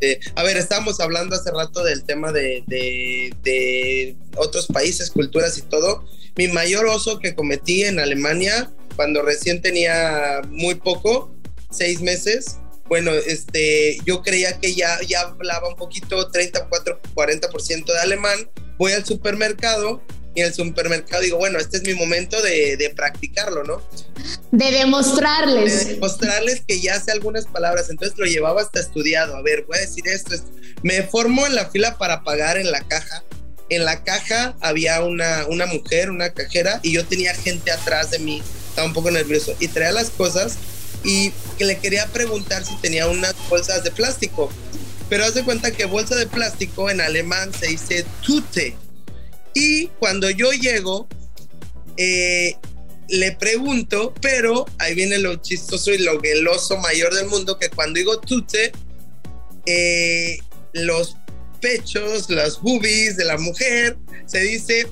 ve. 0.00 0.20
a 0.34 0.42
ver, 0.42 0.56
estábamos 0.56 1.00
hablando 1.00 1.36
hace 1.36 1.50
rato 1.50 1.84
del 1.84 2.04
tema 2.04 2.32
de, 2.32 2.64
de, 2.66 4.16
otros 4.36 4.66
países, 4.66 5.10
culturas 5.10 5.58
y 5.58 5.62
todo. 5.62 6.04
Mi 6.36 6.48
mayor 6.48 6.86
oso 6.86 7.18
que 7.18 7.34
cometí 7.34 7.84
en 7.84 8.00
Alemania, 8.00 8.70
cuando 8.96 9.22
recién 9.22 9.60
tenía 9.60 10.42
muy 10.48 10.74
poco, 10.74 11.34
seis 11.70 12.00
meses, 12.00 12.58
bueno, 12.88 13.12
este, 13.12 13.98
yo 14.04 14.22
creía 14.22 14.58
que 14.58 14.74
ya, 14.74 14.98
ya 15.06 15.20
hablaba 15.20 15.68
un 15.68 15.76
poquito, 15.76 16.30
34, 16.30 17.00
40% 17.14 17.84
de 17.84 18.00
alemán. 18.00 18.50
Voy 18.78 18.92
al 18.92 19.04
supermercado 19.04 20.02
y 20.34 20.40
en 20.40 20.46
el 20.46 20.54
supermercado 20.54 21.22
digo, 21.22 21.38
bueno, 21.38 21.58
este 21.58 21.76
es 21.76 21.82
mi 21.82 21.94
momento 21.94 22.40
de, 22.40 22.76
de 22.76 22.90
practicarlo, 22.90 23.64
¿no? 23.64 23.82
De 24.50 24.70
demostrarles. 24.70 25.86
De 25.86 25.94
demostrarles 25.94 26.62
que 26.66 26.80
ya 26.80 26.98
sé 27.00 27.12
algunas 27.12 27.46
palabras, 27.46 27.90
entonces 27.90 28.16
lo 28.18 28.24
llevaba 28.24 28.62
hasta 28.62 28.80
estudiado. 28.80 29.36
A 29.36 29.42
ver, 29.42 29.64
voy 29.66 29.76
a 29.78 29.80
decir 29.80 30.08
esto, 30.08 30.34
Me 30.82 31.02
formo 31.02 31.46
en 31.46 31.54
la 31.54 31.68
fila 31.68 31.98
para 31.98 32.22
pagar 32.22 32.56
en 32.56 32.70
la 32.70 32.80
caja. 32.80 33.24
En 33.68 33.84
la 33.84 34.02
caja 34.04 34.56
había 34.60 35.02
una, 35.02 35.46
una 35.48 35.66
mujer, 35.66 36.10
una 36.10 36.30
cajera, 36.30 36.80
y 36.82 36.92
yo 36.92 37.06
tenía 37.06 37.34
gente 37.34 37.70
atrás 37.70 38.10
de 38.10 38.18
mí, 38.18 38.42
estaba 38.68 38.86
un 38.86 38.94
poco 38.94 39.10
nervioso, 39.10 39.54
y 39.60 39.68
traía 39.68 39.92
las 39.92 40.10
cosas 40.10 40.56
y 41.04 41.32
que 41.58 41.64
le 41.64 41.78
quería 41.78 42.06
preguntar 42.06 42.64
si 42.64 42.76
tenía 42.76 43.08
unas 43.08 43.34
bolsas 43.48 43.84
de 43.84 43.90
plástico. 43.90 44.50
Pero 45.08 45.24
haz 45.24 45.34
de 45.34 45.44
cuenta 45.44 45.72
que 45.72 45.84
bolsa 45.84 46.14
de 46.14 46.26
plástico 46.26 46.88
en 46.88 47.00
alemán 47.00 47.52
se 47.52 47.66
dice 47.66 48.06
tute 48.24 48.76
y 49.54 49.86
cuando 49.98 50.30
yo 50.30 50.52
llego, 50.52 51.08
eh, 51.96 52.54
le 53.08 53.32
pregunto, 53.32 54.14
pero 54.20 54.66
ahí 54.78 54.94
viene 54.94 55.18
lo 55.18 55.36
chistoso 55.36 55.92
y 55.92 55.98
lo 55.98 56.20
geloso 56.20 56.76
mayor 56.78 57.14
del 57.14 57.26
mundo, 57.26 57.58
que 57.58 57.68
cuando 57.70 57.98
digo 57.98 58.18
tute, 58.20 58.72
eh, 59.66 60.38
los 60.72 61.16
pechos, 61.60 62.30
las 62.30 62.60
boobies 62.60 63.16
de 63.16 63.24
la 63.24 63.38
mujer, 63.38 63.96
se 64.26 64.40
dice 64.40 64.86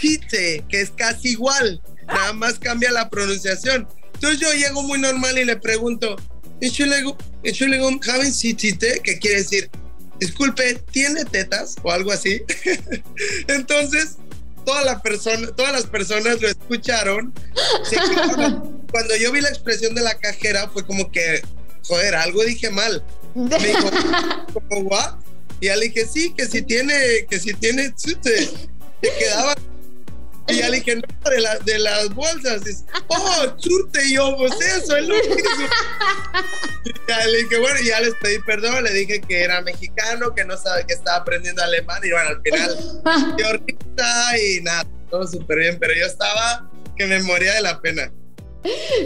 tite, 0.00 0.64
que 0.68 0.80
es 0.80 0.90
casi 0.90 1.30
igual, 1.30 1.82
nada 2.06 2.32
más 2.32 2.58
cambia 2.58 2.90
la 2.90 3.10
pronunciación. 3.10 3.88
Entonces 4.14 4.40
yo 4.40 4.52
llego 4.52 4.82
muy 4.82 4.98
normal 4.98 5.38
y 5.38 5.44
le 5.44 5.56
pregunto, 5.56 6.16
¿Entschuldigung, 6.60 8.00
¿haben 8.08 8.32
Sie 8.32 8.54
tite? 8.54 9.00
Que 9.02 9.18
quiere 9.18 9.38
decir, 9.38 9.70
disculpe, 10.18 10.74
¿tiene 10.90 11.24
tetas 11.24 11.76
o 11.82 11.90
algo 11.90 12.12
así? 12.12 12.42
Entonces, 13.48 14.16
toda 14.64 14.84
la 14.84 15.02
persona, 15.02 15.48
todas 15.52 15.72
las 15.72 15.86
personas 15.86 16.40
lo 16.40 16.48
escucharon. 16.48 17.32
Cuando 18.90 19.16
yo 19.16 19.32
vi 19.32 19.40
la 19.40 19.48
expresión 19.48 19.94
de 19.94 20.02
la 20.02 20.14
cajera, 20.14 20.68
fue 20.68 20.86
como 20.86 21.10
que, 21.10 21.42
joder, 21.86 22.14
algo 22.14 22.44
dije 22.44 22.70
mal. 22.70 23.04
Me 23.34 23.58
dijo, 23.58 23.90
¿what? 24.82 25.16
Y 25.60 25.66
ya 25.66 25.76
le 25.76 25.86
dije, 25.86 26.06
sí, 26.06 26.32
que 26.32 26.46
si 26.46 26.62
tiene, 26.62 26.94
que 27.28 27.38
si 27.38 27.54
tiene, 27.54 27.92
se 27.96 28.16
quedaba 29.18 29.54
y 30.48 30.56
ya 30.56 30.68
le 30.68 30.78
dije, 30.78 30.96
no, 30.96 31.30
de, 31.30 31.40
la, 31.40 31.58
de 31.60 31.78
las 31.78 32.14
bolsas. 32.14 32.64
Dice, 32.64 32.84
oh, 33.08 33.46
chute, 33.58 34.04
y 34.04 34.14
yo, 34.14 34.36
pues 34.36 34.52
eso 34.60 34.96
es 34.96 35.06
lo. 35.06 35.16
Y 35.16 36.92
ya 37.08 37.26
le 37.26 37.38
dije, 37.38 37.58
bueno, 37.58 37.80
ya 37.82 38.00
les 38.00 38.14
pedí 38.16 38.38
perdón, 38.40 38.84
le 38.84 38.92
dije 38.92 39.20
que 39.20 39.42
era 39.42 39.62
mexicano, 39.62 40.34
que 40.34 40.44
no 40.44 40.56
sabe 40.56 40.84
que 40.86 40.94
estaba 40.94 41.18
aprendiendo 41.18 41.62
alemán, 41.62 42.00
y 42.04 42.10
bueno, 42.10 42.28
al 42.28 42.42
final, 42.42 43.02
horrita 43.48 44.38
y 44.38 44.60
nada, 44.62 44.86
todo 45.10 45.26
súper 45.26 45.58
bien, 45.58 45.78
pero 45.78 45.94
yo 45.94 46.06
estaba 46.06 46.68
que 46.96 47.06
me 47.06 47.22
moría 47.22 47.54
de 47.54 47.62
la 47.62 47.80
pena. 47.80 48.12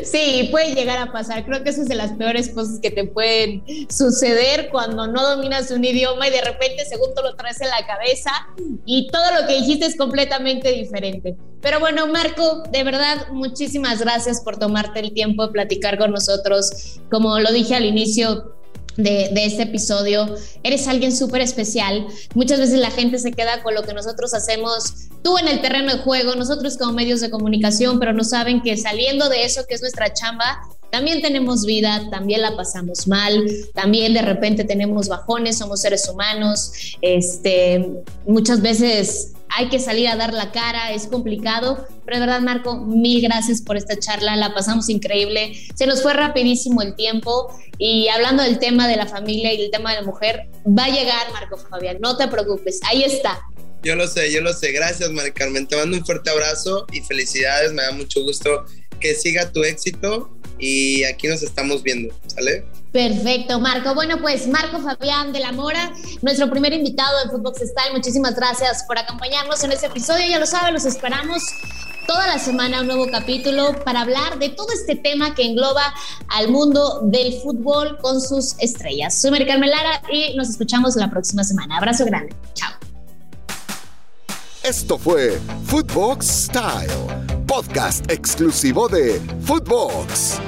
Sí, 0.05 0.49
puede 0.51 0.75
llegar 0.75 0.99
a 0.99 1.12
pasar. 1.12 1.44
Creo 1.44 1.62
que 1.62 1.71
eso 1.71 1.83
es 1.83 1.88
de 1.88 1.94
las 1.94 2.12
peores 2.12 2.51
cosas 2.51 2.79
que 2.81 2.90
te 2.90 3.05
pueden 3.05 3.64
suceder 3.90 4.68
cuando 4.71 5.07
no 5.07 5.23
dominas 5.23 5.71
un 5.71 5.85
idioma 5.85 6.29
y 6.29 6.31
de 6.31 6.40
repente 6.40 6.85
segundo 6.85 7.23
lo 7.23 7.35
traes 7.35 7.61
en 7.61 7.68
la 7.68 7.87
cabeza 7.87 8.31
y 8.87 9.09
todo 9.09 9.40
lo 9.40 9.47
que 9.47 9.55
dijiste 9.55 9.87
es 9.87 9.97
completamente 9.97 10.73
diferente. 10.73 11.37
Pero 11.61 11.81
bueno, 11.81 12.07
Marco, 12.07 12.62
de 12.71 12.85
verdad, 12.85 13.29
muchísimas 13.33 14.01
gracias 14.01 14.40
por 14.40 14.59
tomarte 14.59 15.01
el 15.01 15.12
tiempo 15.12 15.47
de 15.47 15.53
platicar 15.53 15.99
con 15.99 16.12
nosotros. 16.12 17.01
Como 17.11 17.40
lo 17.40 17.53
dije 17.53 17.75
al 17.75 17.85
inicio, 17.85 18.58
de, 18.99 19.30
este 19.44 19.62
episodio. 19.62 20.34
Eres 20.62 20.86
alguien 20.88 21.16
súper 21.16 21.40
especial. 21.40 22.07
Muchas 22.34 22.59
veces 22.59 22.78
la 22.78 22.90
gente 22.90 23.18
se 23.18 23.32
queda 23.32 23.62
con 23.62 23.74
lo 23.74 23.82
que 23.82 23.94
nosotros 23.94 24.34
hacemos, 24.34 25.09
tú 25.22 25.38
en 25.38 25.49
el 25.49 25.62
terreno 25.62 25.92
de 25.92 25.99
juego, 26.01 26.34
nosotros 26.34 26.76
como 26.76 26.92
medios 26.92 27.20
de 27.20 27.30
comunicación, 27.30 27.99
pero 27.99 28.12
no 28.12 28.24
saben 28.24 28.61
que 28.61 28.76
saliendo 28.76 29.28
de 29.28 29.44
eso, 29.44 29.64
que 29.66 29.74
es 29.74 29.80
nuestra 29.80 30.12
chamba, 30.12 30.61
también 30.90 31.22
tenemos 31.22 31.64
vida, 31.64 32.09
también 32.11 32.42
la 32.42 32.57
pasamos 32.57 33.07
mal, 33.07 33.44
también 33.74 34.14
de 34.14 34.22
repente 34.22 34.64
tenemos 34.64 35.09
bajones, 35.09 35.59
somos 35.59 35.80
seres 35.80 36.09
humanos, 36.09 36.72
este, 37.03 37.86
muchas 38.26 38.62
veces 38.62 39.32
hay 39.51 39.68
que 39.68 39.78
salir 39.78 40.09
a 40.09 40.16
dar 40.16 40.32
la 40.32 40.53
cara, 40.53 40.92
es 40.92 41.07
complicado, 41.07 41.86
pero 42.05 42.18
de 42.18 42.26
verdad 42.26 42.40
Marco, 42.40 42.76
mil 42.76 43.20
gracias 43.22 43.62
por 43.62 43.76
esta 43.76 43.99
charla, 43.99 44.36
la 44.36 44.55
pasamos 44.55 44.88
increíble, 44.88 45.53
se 45.74 45.86
nos 45.86 46.03
fue 46.03 46.14
rapidísimo 46.14 46.82
el 46.82 46.94
tiempo 46.94 47.53
y 47.78 48.09
hablando 48.09 48.42
del 48.42 48.59
tema 48.59 48.88
de 48.88 48.96
la 48.96 49.07
familia 49.07 49.53
y 49.53 49.59
del 49.59 49.70
tema 49.70 49.90
de 49.90 50.01
la 50.01 50.07
mujer, 50.07 50.49
va 50.66 50.84
a 50.84 50.88
llegar 50.88 51.32
Marco 51.32 51.57
Fabián, 51.57 51.99
no 52.01 52.16
te 52.16 52.28
preocupes, 52.28 52.80
ahí 52.88 53.03
está. 53.03 53.40
Yo 53.82 53.94
lo 53.94 54.09
sé, 54.09 54.32
yo 54.32 54.40
lo 54.40 54.53
sé, 54.53 54.72
gracias 54.72 55.11
Mari 55.11 55.32
Carmen, 55.32 55.66
te 55.66 55.76
mando 55.76 55.96
un 55.96 56.05
fuerte 56.05 56.30
abrazo 56.30 56.86
y 56.92 57.01
felicidades, 57.01 57.72
me 57.72 57.82
da 57.82 57.92
mucho 57.92 58.22
gusto 58.22 58.64
que 59.01 59.14
siga 59.14 59.53
tu 59.53 59.62
éxito 59.62 60.38
y 60.59 61.04
aquí 61.04 61.28
nos 61.28 61.42
estamos 61.42 61.82
viendo, 61.82 62.14
¿sale? 62.26 62.64
Perfecto, 62.92 63.61
Marco. 63.61 63.94
Bueno, 63.94 64.20
pues 64.20 64.48
Marco 64.48 64.80
Fabián 64.80 65.32
de 65.32 65.40
la 65.40 65.52
Mora, 65.52 65.92
nuestro 66.22 66.48
primer 66.48 66.72
invitado 66.72 67.22
en 67.24 67.30
Footbox 67.30 67.59
Style. 67.59 67.92
Muchísimas 67.92 68.34
gracias 68.34 68.84
por 68.84 68.98
acompañarnos 68.98 69.62
en 69.64 69.72
este 69.72 69.86
episodio. 69.86 70.26
Ya 70.28 70.38
lo 70.38 70.46
saben, 70.46 70.74
los 70.74 70.86
esperamos 70.86 71.42
toda 72.09 72.26
la 72.26 72.38
semana 72.38 72.80
un 72.80 72.86
nuevo 72.86 73.06
capítulo 73.11 73.74
para 73.84 74.00
hablar 74.00 74.38
de 74.38 74.48
todo 74.48 74.68
este 74.72 74.96
tema 74.96 75.34
que 75.34 75.44
engloba 75.44 75.94
al 76.28 76.48
mundo 76.48 77.02
del 77.04 77.34
fútbol 77.34 77.98
con 77.98 78.20
sus 78.22 78.59
estrellas. 78.59 79.20
Soy 79.20 79.30
Mari 79.30 79.44
Lara 79.44 80.02
y 80.11 80.34
nos 80.34 80.48
escuchamos 80.48 80.96
la 80.96 81.11
próxima 81.11 81.44
semana. 81.44 81.76
Abrazo 81.76 82.06
grande. 82.06 82.34
Chao. 82.54 82.88
Esto 84.69 84.99
fue 84.99 85.39
Footbox 85.64 86.27
Style, 86.27 86.93
podcast 87.47 88.11
exclusivo 88.12 88.87
de 88.87 89.19
Footbox. 89.41 90.39